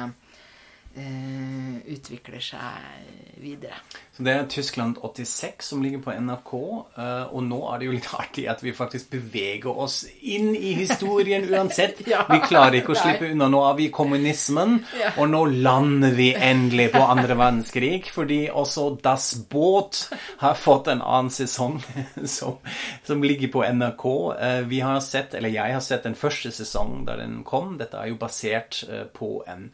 utvikler 1.88 2.40
seg 2.44 3.40
videre. 3.42 3.74
Så 4.14 4.24
Det 4.24 4.32
er 4.36 4.46
Tyskland 4.52 4.98
86 5.02 5.66
som 5.72 5.82
ligger 5.84 6.02
på 6.04 6.12
NRK, 6.14 6.52
eh, 6.98 7.24
og 7.34 7.44
nå 7.48 7.60
er 7.74 7.80
det 7.80 7.86
jo 7.88 7.94
litt 7.96 8.10
artig 8.14 8.44
at 8.52 8.62
vi 8.64 8.74
faktisk 8.76 9.10
beveger 9.14 9.72
oss 9.72 10.02
inn 10.22 10.52
i 10.56 10.74
historien 10.78 11.48
uansett. 11.50 12.02
Ja. 12.12 12.26
Vi 12.30 12.40
klarer 12.44 12.76
ikke 12.82 12.92
å 12.92 12.98
Nei. 12.98 13.02
slippe 13.06 13.30
unna. 13.32 13.48
Nå 13.48 13.62
er 13.70 13.78
vi 13.78 13.86
i 13.88 13.92
kommunismen, 13.94 14.82
Ja. 15.00 15.14
og 15.18 15.30
nå 15.32 15.46
lander 15.64 16.12
vi 16.18 16.34
endelig 16.36 16.90
på 16.92 17.02
andre 17.08 17.38
verdenskrig, 17.40 18.10
fordi 18.12 18.42
også 18.52 18.90
Das 19.02 19.30
Båt 19.50 20.10
har 20.42 20.56
fått 20.60 20.88
en 20.92 21.02
annen 21.02 21.32
sesong 21.32 21.80
som, 22.26 22.58
som 23.08 23.24
ligger 23.24 23.48
på 23.54 23.64
NRK. 23.64 24.06
Eh, 24.38 24.62
Vi 24.68 24.80
har 24.84 25.00
sett, 25.00 25.34
eller 25.34 25.50
jeg 25.50 25.74
har 25.74 25.82
sett 25.82 26.04
den 26.04 26.16
første 26.20 26.52
sesongen 26.52 27.06
da 27.08 27.16
den 27.16 27.44
kom. 27.48 27.78
Dette 27.80 27.98
er 27.98 28.12
jo 28.12 28.20
basert 28.22 28.84
eh, 28.90 29.06
på 29.16 29.40
en 29.48 29.70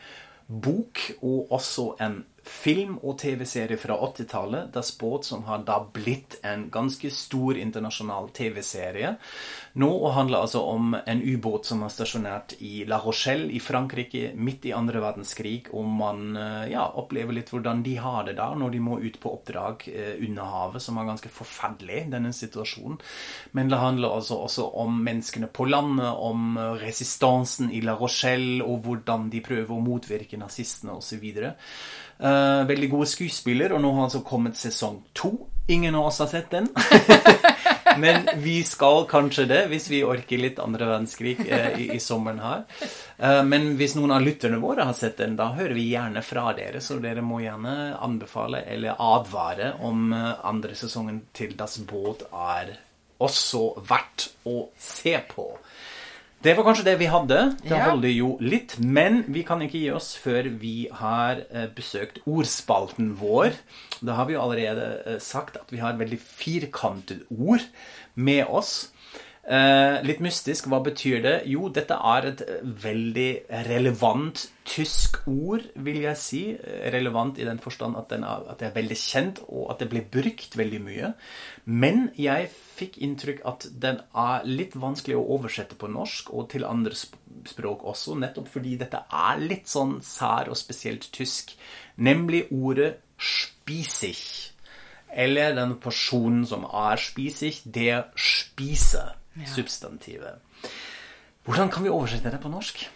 bok 0.48 1.00
og 1.22 1.48
også 1.52 1.96
en 2.02 2.26
film 2.48 2.98
og 3.04 3.18
TV-serie 3.22 3.78
fra 3.80 3.98
80-tallet, 4.08 4.72
Das 4.74 4.94
Boot, 4.98 5.26
som 5.26 5.44
har 5.48 5.64
da 5.68 5.80
blitt 5.94 6.40
en 6.48 6.68
ganske 6.74 7.12
stor 7.14 7.58
internasjonal 7.60 8.30
TV-serie. 8.36 9.16
Nå 9.78 9.92
handler 10.16 10.46
altså 10.46 10.64
om 10.66 10.96
en 10.98 11.22
ubåt 11.22 11.68
som 11.70 11.84
er 11.86 11.94
stasjonert 11.94 12.56
i 12.66 12.86
La 12.90 12.98
Rochelle 13.04 13.52
i 13.54 13.60
Frankrike 13.62 14.32
midt 14.34 14.66
i 14.66 14.74
andre 14.74 15.02
verdenskrig, 15.04 15.70
og 15.76 15.86
man 16.00 16.38
eh, 16.40 16.72
ja, 16.74 16.88
opplever 16.98 17.38
litt 17.38 17.52
hvordan 17.54 17.84
de 17.86 17.98
har 18.02 18.26
det 18.28 18.38
da 18.40 18.50
når 18.58 18.74
de 18.74 18.82
må 18.84 18.98
ut 19.04 19.20
på 19.22 19.34
oppdrag 19.38 19.88
eh, 19.92 20.16
under 20.26 20.50
havet, 20.54 20.84
som 20.84 20.98
er 20.98 21.10
ganske 21.12 21.32
forferdelig, 21.34 22.06
denne 22.14 22.34
situasjonen. 22.34 22.98
Men 23.58 23.70
det 23.70 23.82
handler 23.82 24.18
altså 24.18 24.40
også 24.48 24.70
om 24.82 24.98
menneskene 25.06 25.52
på 25.54 25.68
landet, 25.70 26.10
om 26.10 26.58
eh, 26.58 26.74
resistansen 26.82 27.72
i 27.72 27.84
La 27.86 27.98
Rochelle, 28.00 28.64
og 28.66 28.82
hvordan 28.88 29.30
de 29.34 29.44
prøver 29.46 29.76
å 29.76 29.84
motvirke 29.84 30.40
nazistene 30.42 30.98
osv. 30.98 31.28
Uh, 32.18 32.66
veldig 32.66 32.90
gode 32.90 33.06
skuespiller, 33.12 33.76
og 33.76 33.84
nå 33.84 33.92
har 33.94 34.08
altså 34.08 34.24
kommet 34.26 34.58
sesong 34.58 35.04
to. 35.14 35.36
Ingen 35.70 35.96
av 36.00 36.08
oss 36.10 36.18
har 36.24 36.32
sett 36.32 36.50
den. 36.50 36.70
Men 38.02 38.30
vi 38.42 38.62
skal 38.64 39.06
kanskje 39.10 39.46
det, 39.50 39.60
hvis 39.72 39.90
vi 39.90 40.04
orker 40.06 40.40
litt 40.42 40.60
andre 40.62 40.86
verdenskrig 40.86 41.40
eh, 41.48 41.80
i, 41.82 41.88
i 41.96 42.00
sommeren 42.04 42.42
her. 42.44 42.66
Eh, 43.18 43.40
men 43.48 43.72
hvis 43.80 43.96
noen 43.98 44.14
av 44.14 44.22
lytterne 44.22 44.60
våre 44.62 44.86
har 44.86 44.94
sett 44.94 45.18
den, 45.18 45.34
da 45.40 45.48
hører 45.58 45.74
vi 45.74 45.88
gjerne 45.96 46.22
fra 46.22 46.52
dere. 46.54 46.78
Så 46.84 47.00
dere 47.02 47.24
må 47.26 47.40
gjerne 47.42 47.96
anbefale 47.98 48.62
eller 48.70 49.02
advare 49.02 49.72
om 49.88 50.14
andre 50.14 50.78
sesongen 50.78 51.24
til 51.34 51.56
Das 51.58 51.80
Båt 51.90 52.28
er 52.30 52.76
også 53.18 53.64
verdt 53.88 54.30
å 54.46 54.60
se 54.78 55.18
på. 55.34 55.50
Det 56.44 56.54
var 56.54 56.64
kanskje 56.68 56.84
det 56.86 57.00
vi 57.00 57.08
hadde. 57.10 57.38
Det 57.64 57.72
Ja. 57.72 57.90
holder 57.90 58.10
jo 58.14 58.38
litt. 58.40 58.78
Men 58.80 59.24
vi 59.28 59.42
kan 59.44 59.60
ikke 59.62 59.80
gi 59.82 59.90
oss 59.92 60.16
før 60.16 60.44
vi 60.60 60.88
har 60.92 61.42
eh, 61.52 61.68
besøkt 61.76 62.20
ordspalten 62.28 63.16
vår. 63.20 63.54
Da 64.06 64.14
har 64.14 64.26
vi 64.26 64.34
jo 64.34 64.42
allerede 64.42 65.02
eh, 65.06 65.18
sagt 65.20 65.58
at 65.58 65.72
vi 65.72 65.78
har 65.82 65.98
veldig 65.98 66.20
firkantet 66.20 67.24
ord 67.32 67.66
med 68.16 68.46
oss. 68.48 68.92
Eh, 69.50 70.02
litt 70.04 70.20
mystisk, 70.20 70.68
hva 70.68 70.82
betyr 70.84 71.22
det? 71.24 71.36
Jo, 71.48 71.70
dette 71.70 71.96
er 71.96 72.26
et 72.28 72.42
veldig 72.84 73.30
relevant 73.66 74.50
tysk 74.68 75.22
ord, 75.26 75.64
vil 75.76 76.02
jeg 76.04 76.18
si. 76.18 76.42
Relevant 76.94 77.40
i 77.40 77.46
den 77.48 77.58
forstand 77.64 77.96
at, 77.98 78.10
den 78.12 78.24
er, 78.28 78.44
at 78.52 78.60
det 78.60 78.68
er 78.68 78.76
veldig 78.82 78.98
kjent, 78.98 79.40
og 79.48 79.72
at 79.72 79.80
det 79.80 79.90
blir 79.90 80.04
brukt 80.12 80.58
veldig 80.60 80.82
mye. 80.84 81.14
Men 81.66 82.10
jeg 82.20 82.50
fikk 82.78 83.00
inntrykk 83.04 83.42
at 83.50 83.68
den 83.82 84.02
er 84.18 84.46
litt 84.48 84.76
vanskelig 84.78 85.18
å 85.18 85.26
oversette 85.38 85.78
på 85.80 85.90
norsk, 85.92 86.32
og 86.34 86.50
til 86.54 86.68
andre 86.68 86.96
språk 86.98 87.86
også, 87.88 88.18
nettopp 88.20 88.50
fordi 88.54 88.76
dette 88.80 89.04
er 89.14 89.42
litt 89.42 89.70
sånn 89.72 89.98
sær 90.06 90.52
og 90.52 90.60
spesielt 90.60 91.10
tysk. 91.16 91.56
Nemlig 91.98 92.48
ordet 92.52 92.98
'spisig'. 93.18 94.52
Eller 95.10 95.56
den 95.56 95.78
personen 95.80 96.46
som 96.46 96.66
er 96.66 97.00
spisig, 97.02 97.62
det 97.66 98.04
spiser 98.16 99.16
substantivet. 99.46 100.42
Hvordan 101.46 101.72
kan 101.72 101.84
vi 101.84 101.90
oversette 101.90 102.32
det 102.32 102.42
på 102.44 102.52
norsk? 102.52 102.90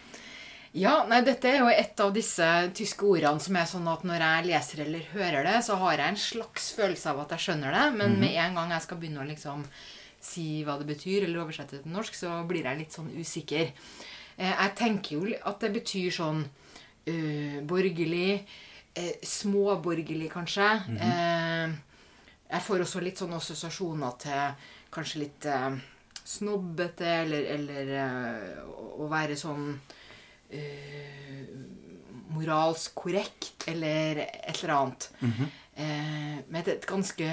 Ja, 0.74 1.02
nei, 1.10 1.20
dette 1.28 1.50
er 1.52 1.58
jo 1.60 1.68
et 1.68 2.00
av 2.00 2.14
disse 2.16 2.46
tyske 2.78 3.04
ordene 3.04 3.44
som 3.44 3.58
er 3.60 3.66
sånn 3.68 3.90
at 3.92 4.06
når 4.08 4.24
jeg 4.24 4.46
leser 4.48 4.84
eller 4.86 5.10
hører 5.12 5.44
det, 5.44 5.58
så 5.68 5.76
har 5.82 5.98
jeg 6.00 6.14
en 6.14 6.20
slags 6.22 6.70
følelse 6.78 7.12
av 7.12 7.20
at 7.26 7.34
jeg 7.36 7.44
skjønner 7.46 7.76
det, 7.76 7.84
men 8.00 8.16
med 8.22 8.38
en 8.40 8.56
gang 8.56 8.72
jeg 8.72 8.86
skal 8.86 9.02
begynne 9.02 9.20
å 9.26 9.28
liksom 9.28 9.66
si 10.24 10.46
hva 10.64 10.78
det 10.80 10.88
betyr, 10.94 11.26
eller 11.26 11.42
oversette 11.44 11.76
det 11.76 11.84
til 11.84 11.92
norsk, 11.92 12.16
så 12.16 12.38
blir 12.48 12.64
jeg 12.70 12.80
litt 12.86 12.96
sånn 12.96 13.12
usikker. 13.20 13.74
Eh, 14.38 14.54
Jeg 14.62 14.76
tenker 14.80 15.18
jo 15.18 15.36
at 15.50 15.60
det 15.60 15.74
betyr 15.76 16.12
sånn 16.16 16.44
uh, 16.46 17.58
borgerlig, 17.68 18.46
uh, 18.96 19.14
småborgerlig 19.28 20.30
kanskje. 20.32 20.70
eh, 21.02 21.74
jeg 22.52 22.62
får 22.68 22.84
også 22.86 23.02
litt 23.04 23.18
sånne 23.20 23.42
assosiasjoner 23.44 24.16
til 24.20 24.70
kanskje 24.92 25.20
litt 25.26 25.46
snobbete, 26.28 27.08
eller, 27.26 27.44
eller 27.58 27.92
å- 28.72 29.08
være 29.12 29.36
sånn 29.40 29.80
moralsk 32.32 32.96
korrekt, 32.96 33.68
eller 33.70 34.24
et 34.26 34.64
eller 34.64 34.76
annet. 34.76 35.10
eh, 35.76 36.40
med 36.48 36.68
et, 36.68 36.88
ganske 36.88 37.28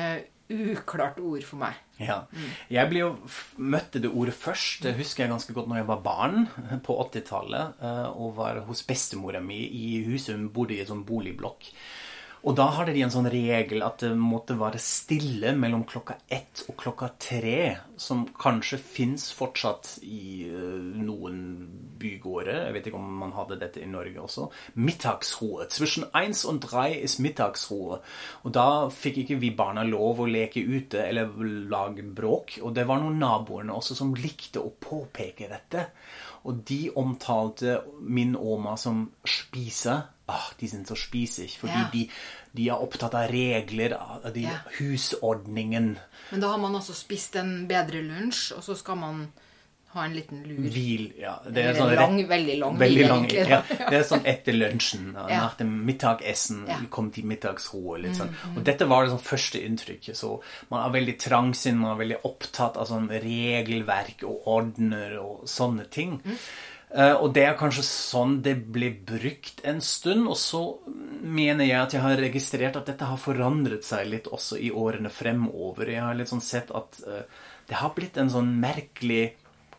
uklart 0.49 1.19
ord 1.21 1.45
for 1.45 1.61
meg. 1.61 1.77
Ja. 2.01 2.23
Jeg 2.73 2.89
ble 2.89 3.03
jo 3.03 3.11
møtte 3.61 4.01
det 4.01 4.09
ordet 4.09 4.33
først, 4.39 4.83
det 4.87 4.95
husker 4.97 5.25
jeg 5.27 5.33
ganske 5.35 5.53
godt 5.53 5.69
når 5.69 5.83
jeg 5.83 5.89
var 5.91 6.05
barn 6.05 6.47
på 6.87 6.97
80-tallet, 7.05 7.81
eh, 7.85 8.07
og 8.15 8.37
var 8.39 8.63
hos 8.69 8.85
bestemora 8.89 9.43
mi 9.45 9.61
i 9.67 9.99
huset 10.07 10.37
hun 10.37 10.49
bodde 10.55 10.79
i 10.79 10.81
en 10.85 10.93
sånn 10.95 11.05
boligblokk. 11.09 11.69
Og 12.49 12.55
da 12.57 12.65
hadde 12.73 12.95
de 12.97 13.03
en 13.05 13.11
sånn 13.13 13.29
regel 13.29 13.83
at 13.85 14.01
det 14.01 14.15
måtte 14.17 14.55
være 14.57 14.79
stille 14.81 15.51
mellom 15.53 15.83
klokka 15.89 16.15
ett 16.33 16.63
og 16.71 16.79
klokka 16.81 17.11
tre, 17.21 17.59
som 18.01 18.23
kanskje 18.41 18.79
fins 18.81 19.27
fortsatt 19.37 19.99
i 20.07 20.47
eh, 20.49 20.79
noen 21.05 21.43
bygårder. 22.01 22.63
Jeg 22.63 22.77
vet 22.79 22.89
ikke 22.89 23.03
om 23.03 23.21
man 23.21 23.37
hadde 23.37 23.61
dette 23.61 23.85
i 23.85 23.91
Norge 23.91 24.25
også. 24.25 24.49
Middagsroe. 24.81 25.69
Zwischen 25.75 26.09
eins 26.17 26.47
og 26.49 26.63
drei 26.65 27.03
er 27.03 27.21
middagsroe. 27.21 28.01
Og 28.49 28.57
da 28.57 28.69
fikk 28.97 29.27
ikke 29.27 29.41
vi 29.45 29.53
barna 29.59 29.85
lov 29.85 30.25
å 30.25 30.33
leke 30.33 30.65
ute 30.65 31.05
eller 31.05 31.37
lage 31.69 32.07
bråk. 32.07 32.63
Og 32.63 32.73
det 32.73 32.89
var 32.89 33.05
noen 33.05 33.21
naboene 33.21 33.77
også 33.77 33.99
som 33.99 34.17
likte 34.17 34.65
å 34.65 34.73
påpeke 34.73 35.53
dette. 35.53 35.91
Og 36.49 36.65
de 36.65 36.87
omtalte 36.97 37.83
min 38.01 38.39
oma 38.41 38.79
som 38.81 39.11
spiser. 39.29 40.07
Ah, 40.29 40.51
de 40.59 40.67
er 40.67 40.85
så 40.85 40.97
spisig, 40.97 41.51
fordi 41.57 41.73
Ja. 41.73 41.89
de, 41.93 42.09
de 42.55 42.69
er 42.69 42.75
opptatt 42.85 43.15
av 43.15 43.31
regler, 43.31 43.95
av 43.99 44.33
de 44.35 44.43
Ja. 44.43 44.59
husordningen. 44.79 45.97
Men 46.31 46.41
da 46.41 46.49
har 46.51 46.59
man 46.59 46.75
altså 46.75 46.93
spist 46.95 47.37
en 47.37 47.67
bedre 47.69 48.03
lunsj, 48.03 48.53
og 48.57 48.63
så 48.63 48.77
skal 48.77 48.97
man 48.97 49.29
Ha 49.95 50.03
en 50.05 50.13
liten 50.13 50.43
lur. 50.45 50.69
Hvil, 50.69 51.15
ja. 51.19 51.39
Det 51.49 51.63
er 51.65 51.73
sånn 51.75 51.95
lang, 51.97 52.19
veldig 52.29 52.59
lang 52.61 52.75
veldig 52.79 52.99
hvil, 52.99 53.09
lang, 53.09 53.23
egentlig, 53.25 53.49
ja. 53.49 53.63
Det 53.89 53.97
er 53.97 54.03
sånn 54.05 54.27
etter 54.27 54.53
lunsjen, 54.53 55.15
Ja. 55.17 55.39
nach 55.47 55.57
dem 55.57 55.71
Mittagessen, 55.87 56.67
Ja. 56.69 56.77
Mm, 56.77 56.91
kom 56.91 57.11
til 57.11 57.25
middagsro. 57.25 57.97
Litt 57.97 58.13
sånn. 58.19 58.35
Og 58.55 58.63
dette 58.65 58.85
var 58.87 59.07
det 59.07 59.13
sånn 59.15 59.25
første 59.25 59.65
inntrykket. 59.65 60.15
Så 60.15 60.43
man 60.71 60.85
er 60.85 60.93
veldig 61.01 61.19
trangsinn, 61.19 61.79
man 61.79 61.99
er 61.99 62.05
veldig 62.05 62.21
opptatt 62.23 62.77
av 62.77 62.87
sånn 62.87 63.09
regelverk 63.09 64.23
og 64.25 64.45
ordner 64.47 65.17
og 65.23 65.47
sånne 65.49 65.89
ting. 65.91 66.21
Mm. 66.23 66.37
Eh, 66.89 67.13
og 67.13 67.35
det 67.37 67.45
er 67.45 67.59
kanskje 67.59 67.85
sånn 67.85 68.39
det 68.45 68.55
blir 68.73 68.97
brukt 69.09 69.61
en 69.69 69.81
stund. 69.85 70.29
Og 70.31 70.39
så 70.41 70.63
mener 71.23 71.69
jeg 71.69 71.81
at 71.81 71.97
jeg 71.97 72.05
har 72.05 72.23
registrert 72.23 72.79
at 72.81 72.89
dette 72.89 73.11
har 73.11 73.21
forandret 73.21 73.87
seg 73.87 74.09
litt 74.13 74.31
også 74.31 74.61
i 74.61 74.73
årene 74.73 75.13
fremover. 75.13 75.93
Jeg 75.93 76.05
har 76.05 76.17
litt 76.19 76.33
sånn 76.33 76.45
sett 76.45 76.73
at 76.77 77.01
eh, 77.05 77.27
det 77.69 77.81
har 77.83 77.93
blitt 77.97 78.17
en 78.21 78.33
sånn 78.33 78.55
merkelig 78.63 79.35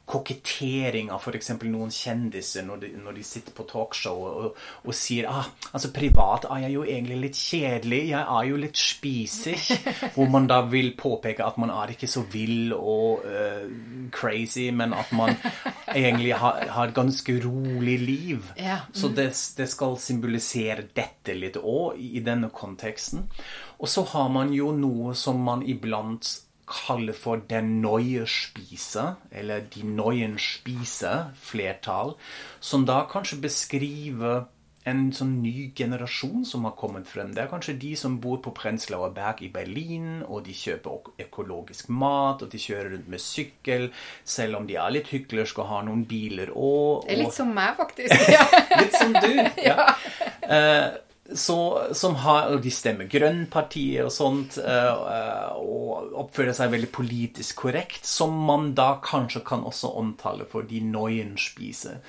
kokettering 0.09 1.11
av 1.13 1.21
f.eks. 1.21 1.51
noen 1.69 1.91
kjendiser 1.93 2.65
når 2.65 2.81
de, 2.83 2.89
når 3.03 3.17
de 3.19 3.25
sitter 3.25 3.53
på 3.55 3.65
talkshow 3.69 4.23
og, 4.25 4.57
og 4.81 4.95
sier 4.97 5.29
ah, 5.29 5.45
altså 5.69 5.91
privat 5.93 6.47
er 6.49 6.63
jeg 6.65 6.75
jo 6.75 6.85
egentlig 6.85 7.19
litt 7.27 7.37
kjedelig, 7.37 8.01
jeg 8.09 8.23
er 8.23 8.47
jo 8.49 8.59
litt 8.63 8.79
spisig. 8.79 9.57
Hvor 10.15 10.31
man 10.33 10.49
da 10.49 10.61
vil 10.69 10.91
påpeke 10.97 11.45
at 11.45 11.59
man 11.61 11.73
er 11.73 11.93
ikke 11.93 12.09
så 12.09 12.23
vill 12.31 12.73
og 12.75 13.25
uh, 13.25 13.69
crazy, 14.15 14.69
men 14.73 14.95
at 14.97 15.13
man 15.15 15.35
egentlig 15.93 16.33
har, 16.41 16.65
har 16.73 16.89
et 16.89 16.97
ganske 16.97 17.37
rolig 17.45 17.97
liv. 18.01 18.51
Ja. 18.57 18.81
Så 18.93 19.13
det, 19.13 19.29
det 19.57 19.69
skal 19.69 19.97
symbolisere 20.01 20.89
dette 20.95 21.37
litt 21.37 21.59
òg 21.61 21.99
i, 22.01 22.15
i 22.17 22.25
denne 22.25 22.49
konteksten. 22.53 23.27
Og 23.79 23.87
så 23.87 24.03
har 24.11 24.29
man 24.33 24.53
jo 24.55 24.73
noe 24.75 25.13
som 25.15 25.39
man 25.45 25.61
iblant 25.63 26.27
kaller 26.69 27.17
for 27.17 27.41
den 27.49 27.79
neue 27.82 28.27
Spise, 28.29 29.15
eller 29.32 29.65
de 29.73 29.84
neuen 29.88 30.38
Spise, 30.41 31.32
flertall, 31.41 32.15
som 32.60 32.86
da 32.86 33.03
kanskje 33.10 33.41
beskriver 33.43 34.45
en 34.88 35.10
sånn 35.13 35.34
ny 35.43 35.71
generasjon 35.75 36.45
som 36.47 36.63
har 36.67 36.75
kommet 36.79 37.08
frem. 37.10 37.34
Det 37.36 37.43
er 37.43 37.49
kanskje 37.51 37.75
de 37.82 37.91
som 37.99 38.15
bor 38.21 38.39
på 38.43 38.53
Prenzlauer 38.55 39.12
Berg 39.15 39.43
i 39.45 39.51
Berlin, 39.53 40.23
og 40.23 40.45
de 40.47 40.55
kjøper 40.55 41.12
økologisk 41.25 41.91
mat, 41.91 42.45
og 42.45 42.53
de 42.53 42.62
kjører 42.62 42.93
rundt 42.95 43.12
med 43.12 43.23
sykkel, 43.23 43.89
selv 44.23 44.62
om 44.62 44.69
de 44.69 44.79
er 44.79 44.95
litt 44.95 45.12
hyklerske 45.12 45.62
og 45.63 45.69
har 45.73 45.86
noen 45.89 46.05
biler 46.10 46.53
òg. 46.55 47.10
Er 47.10 47.21
litt 47.23 47.36
som 47.36 47.51
meg, 47.53 47.75
faktisk. 47.79 48.15
Litt 48.79 48.95
som 48.95 49.13
du. 49.15 49.34
ja. 49.65 49.77
Eh, 50.49 50.95
så, 51.35 51.87
som 51.93 52.15
har, 52.15 52.55
De 52.63 52.71
stemmer 52.73 53.09
Grønnpartiet 53.09 54.05
og 54.05 54.11
sånt, 54.13 54.57
eh, 54.57 55.57
og 55.59 56.13
oppfører 56.23 56.55
seg 56.57 56.73
veldig 56.73 56.91
politisk 56.93 57.63
korrekt, 57.65 58.07
som 58.07 58.33
man 58.47 58.73
da 58.77 58.95
kanskje 59.03 59.43
kan 59.45 59.65
også 59.67 59.93
omtale 59.99 60.47
for 60.49 60.67
de 60.67 60.81
Neuenspise. 60.85 61.99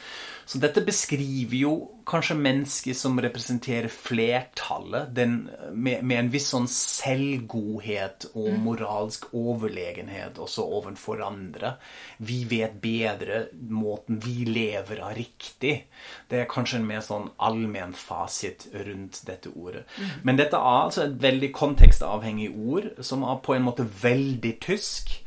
Så 0.50 0.58
dette 0.58 0.82
beskriver 0.82 1.54
jo 1.54 1.72
kanskje 2.10 2.34
mennesker 2.34 2.96
som 2.98 3.20
representerer 3.22 3.86
flertallet, 3.86 5.12
den, 5.14 5.44
med, 5.70 6.02
med 6.02 6.24
en 6.24 6.30
viss 6.32 6.48
sånn 6.50 6.66
selvgodhet 6.66 8.26
og 8.32 8.56
moralsk 8.58 9.28
overlegenhet 9.30 10.40
også 10.42 10.64
overfor 10.80 11.22
andre. 11.22 11.76
Vi 12.18 12.40
vet 12.50 12.80
bedre 12.82 13.44
måten 13.70 14.18
vi 14.24 14.42
lever 14.48 15.04
av 15.06 15.14
riktig. 15.20 15.76
Det 16.26 16.42
er 16.42 16.50
kanskje 16.50 16.80
en 16.80 16.90
mer 16.90 17.06
sånn 17.06 17.30
allmenn 17.38 17.94
fasit 17.94 18.66
rundt 18.74 19.22
dette 19.30 19.54
ordet. 19.54 19.86
Men 20.26 20.40
dette 20.40 20.58
er 20.58 20.80
altså 20.80 21.06
et 21.06 21.18
veldig 21.22 21.54
kontekstavhengig 21.54 22.50
ord, 22.58 22.90
som 23.06 23.22
er 23.22 23.38
på 23.46 23.54
en 23.54 23.68
måte 23.70 23.86
veldig 24.02 24.56
tysk. 24.66 25.20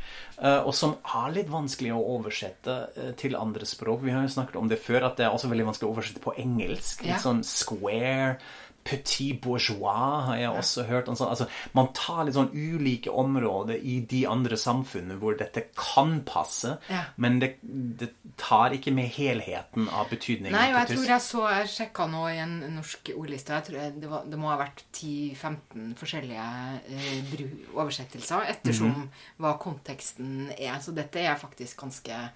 Eh, 0.44 0.60
Og 0.68 0.74
som 0.78 0.98
er 1.04 1.34
litt 1.38 1.50
vanskelig 1.52 1.94
å 1.96 2.04
oversette 2.18 2.76
eh, 2.96 3.12
til 3.20 3.38
andre 3.40 3.68
språk. 3.70 4.04
Vi 4.04 4.14
har 4.16 4.26
jo 4.28 4.36
snakket 4.36 4.60
om 4.60 4.70
det 4.72 4.82
før, 4.84 5.08
at 5.10 5.18
det 5.18 5.28
er 5.28 5.36
også 5.36 5.52
veldig 5.52 5.70
vanskelig 5.72 5.90
å 5.90 5.96
oversette 5.96 6.24
på 6.24 6.36
engelsk. 6.44 7.06
Litt 7.08 7.24
sånn 7.24 7.44
square, 7.48 8.38
petit 8.84 9.34
bourgeois 9.42 10.26
har 10.28 10.38
jeg 10.38 10.50
også 10.50 10.84
hørt. 10.88 11.06
sånn. 11.08 11.30
Altså, 11.30 11.48
man 11.74 11.88
tar 11.94 12.26
litt 12.26 12.36
sånn 12.36 12.52
ulike 12.54 13.10
områder 13.12 13.80
i 13.80 14.00
de 14.02 14.26
andre 14.28 14.58
samfunnene 14.60 15.18
hvor 15.20 15.38
dette 15.40 15.66
kan 15.76 16.22
passe, 16.28 16.78
Ja. 16.90 17.04
men 17.18 17.40
det, 17.40 17.58
det 17.64 18.10
tar 18.38 18.72
ikke 18.76 18.92
med 18.94 19.10
helheten 19.16 19.88
av 19.90 20.10
betydningen 20.10 20.52
Nei, 20.52 20.70
og 20.74 20.80
jeg 20.88 20.98
tror 20.98 21.06
jeg 21.14 21.22
så 21.22 21.44
Jeg 21.54 21.68
sjekka 21.70 22.08
nå 22.12 22.24
i 22.34 22.38
en 22.44 22.60
norsk 22.76 23.12
ordliste. 23.16 23.54
Jeg 23.54 23.64
tror 23.70 23.80
jeg, 23.80 23.94
det, 24.02 24.10
var, 24.10 24.24
det 24.26 24.40
må 24.40 24.50
ha 24.52 24.58
vært 24.58 24.84
10-15 24.94 25.96
forskjellige 26.00 26.48
eh, 26.90 27.46
oversettelser 27.76 28.50
ettersom 28.54 28.90
Mhm. 28.94 29.08
hva 29.40 29.58
konteksten 29.60 30.52
er. 30.58 30.80
Så 30.82 30.94
dette 30.94 31.20
er 31.24 31.36
faktisk 31.40 31.78
ganske 31.78 32.30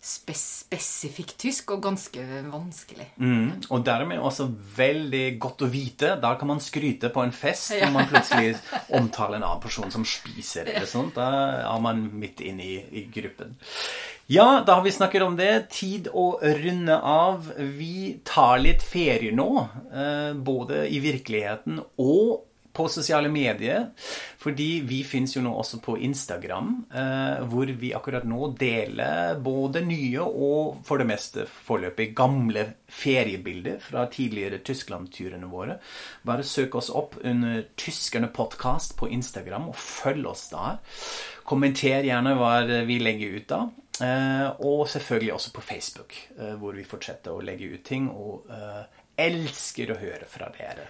spes 0.00 0.42
spesifikt 0.64 1.34
tysk 1.42 1.72
og 1.74 1.82
ganske 1.84 2.22
vanskelig. 2.48 3.06
Mm, 3.20 3.66
og 3.74 3.82
dermed 3.84 4.22
også 4.22 4.46
veldig 4.76 5.24
godt 5.42 5.64
å 5.66 5.68
vite. 5.72 6.12
Da 6.22 6.34
kan 6.40 6.48
man 6.52 6.62
skryte 6.62 7.10
på 7.12 7.24
en 7.24 7.32
fest 7.34 7.72
når 7.74 7.92
man 7.96 8.08
plutselig 8.12 8.54
omtaler 8.96 9.40
en 9.40 9.46
annen 9.48 9.60
person 9.64 9.90
som 9.92 10.06
spiser. 10.08 10.70
eller 10.70 10.86
sånt. 10.88 11.16
Da 11.18 11.26
er 11.66 11.82
man 11.84 12.04
midt 12.22 12.40
inne 12.40 12.64
i, 12.64 12.78
i 13.02 13.04
gruppen. 13.12 13.56
Ja, 14.30 14.60
da 14.62 14.76
har 14.78 14.84
vi 14.86 14.92
snakket 14.94 15.24
om 15.26 15.34
det. 15.36 15.50
Tid 15.74 16.08
å 16.14 16.28
runde 16.40 16.96
av. 17.02 17.50
Vi 17.58 18.20
tar 18.24 18.60
litt 18.62 18.84
ferie 18.86 19.34
nå. 19.34 19.48
eh, 19.90 20.32
Både 20.38 20.84
i 20.88 21.00
virkeligheten 21.02 21.80
og 21.98 22.46
på 22.80 22.88
sosiale 22.88 23.28
medier. 23.28 23.90
Fordi 24.40 24.80
vi 24.88 25.02
fins 25.04 25.34
jo 25.36 25.42
nå 25.44 25.52
også 25.60 25.80
på 25.84 25.98
Instagram, 26.00 26.72
eh, 26.96 27.42
hvor 27.50 27.68
vi 27.82 27.92
akkurat 27.96 28.24
nå 28.28 28.52
deler 28.60 29.36
både 29.44 29.82
nye 29.84 30.24
og 30.24 30.80
for 30.86 31.00
det 31.00 31.08
meste 31.10 31.44
foreløpig 31.50 32.10
gamle 32.16 32.64
feriebilder 32.90 33.80
fra 33.84 34.06
tidligere 34.12 34.62
Tyskland-turene 34.64 35.50
våre. 35.50 35.76
Bare 36.24 36.46
søk 36.46 36.78
oss 36.80 36.88
opp 36.88 37.18
under 37.20 37.66
Tyskerne 37.76 38.30
podkast 38.32 38.96
på 38.96 39.10
Instagram, 39.12 39.68
og 39.74 39.76
følg 39.76 40.30
oss 40.30 40.48
der. 40.54 40.80
Kommenter 41.44 42.06
gjerne 42.06 42.32
hva 42.38 42.54
vi 42.88 42.96
legger 43.02 43.36
ut 43.36 43.48
da. 43.50 43.60
Eh, 44.00 44.46
og 44.64 44.86
selvfølgelig 44.88 45.34
også 45.34 45.52
på 45.52 45.66
Facebook, 45.66 46.16
eh, 46.38 46.56
hvor 46.56 46.72
vi 46.78 46.86
fortsetter 46.88 47.34
å 47.34 47.44
legge 47.44 47.68
ut 47.74 47.84
ting. 47.84 48.08
Og 48.08 48.48
elsker 49.20 49.92
å 49.92 50.00
høre 50.00 50.24
fra 50.24 50.48
dere. 50.56 50.88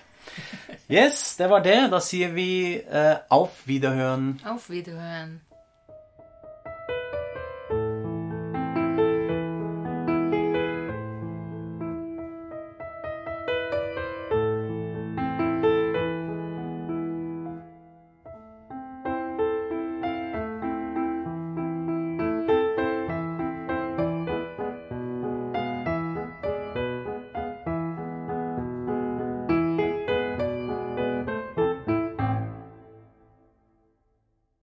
Yes, 0.90 1.37
det 1.37 1.50
var 1.50 1.62
det. 1.62 1.90
Da 1.90 2.00
sier 2.00 2.33
vi 2.35 2.80
uh, 2.83 3.16
auf 3.28 3.62
Wiederhören. 3.66 4.40
Auf 4.44 4.70
Wiederhören. 4.70 5.40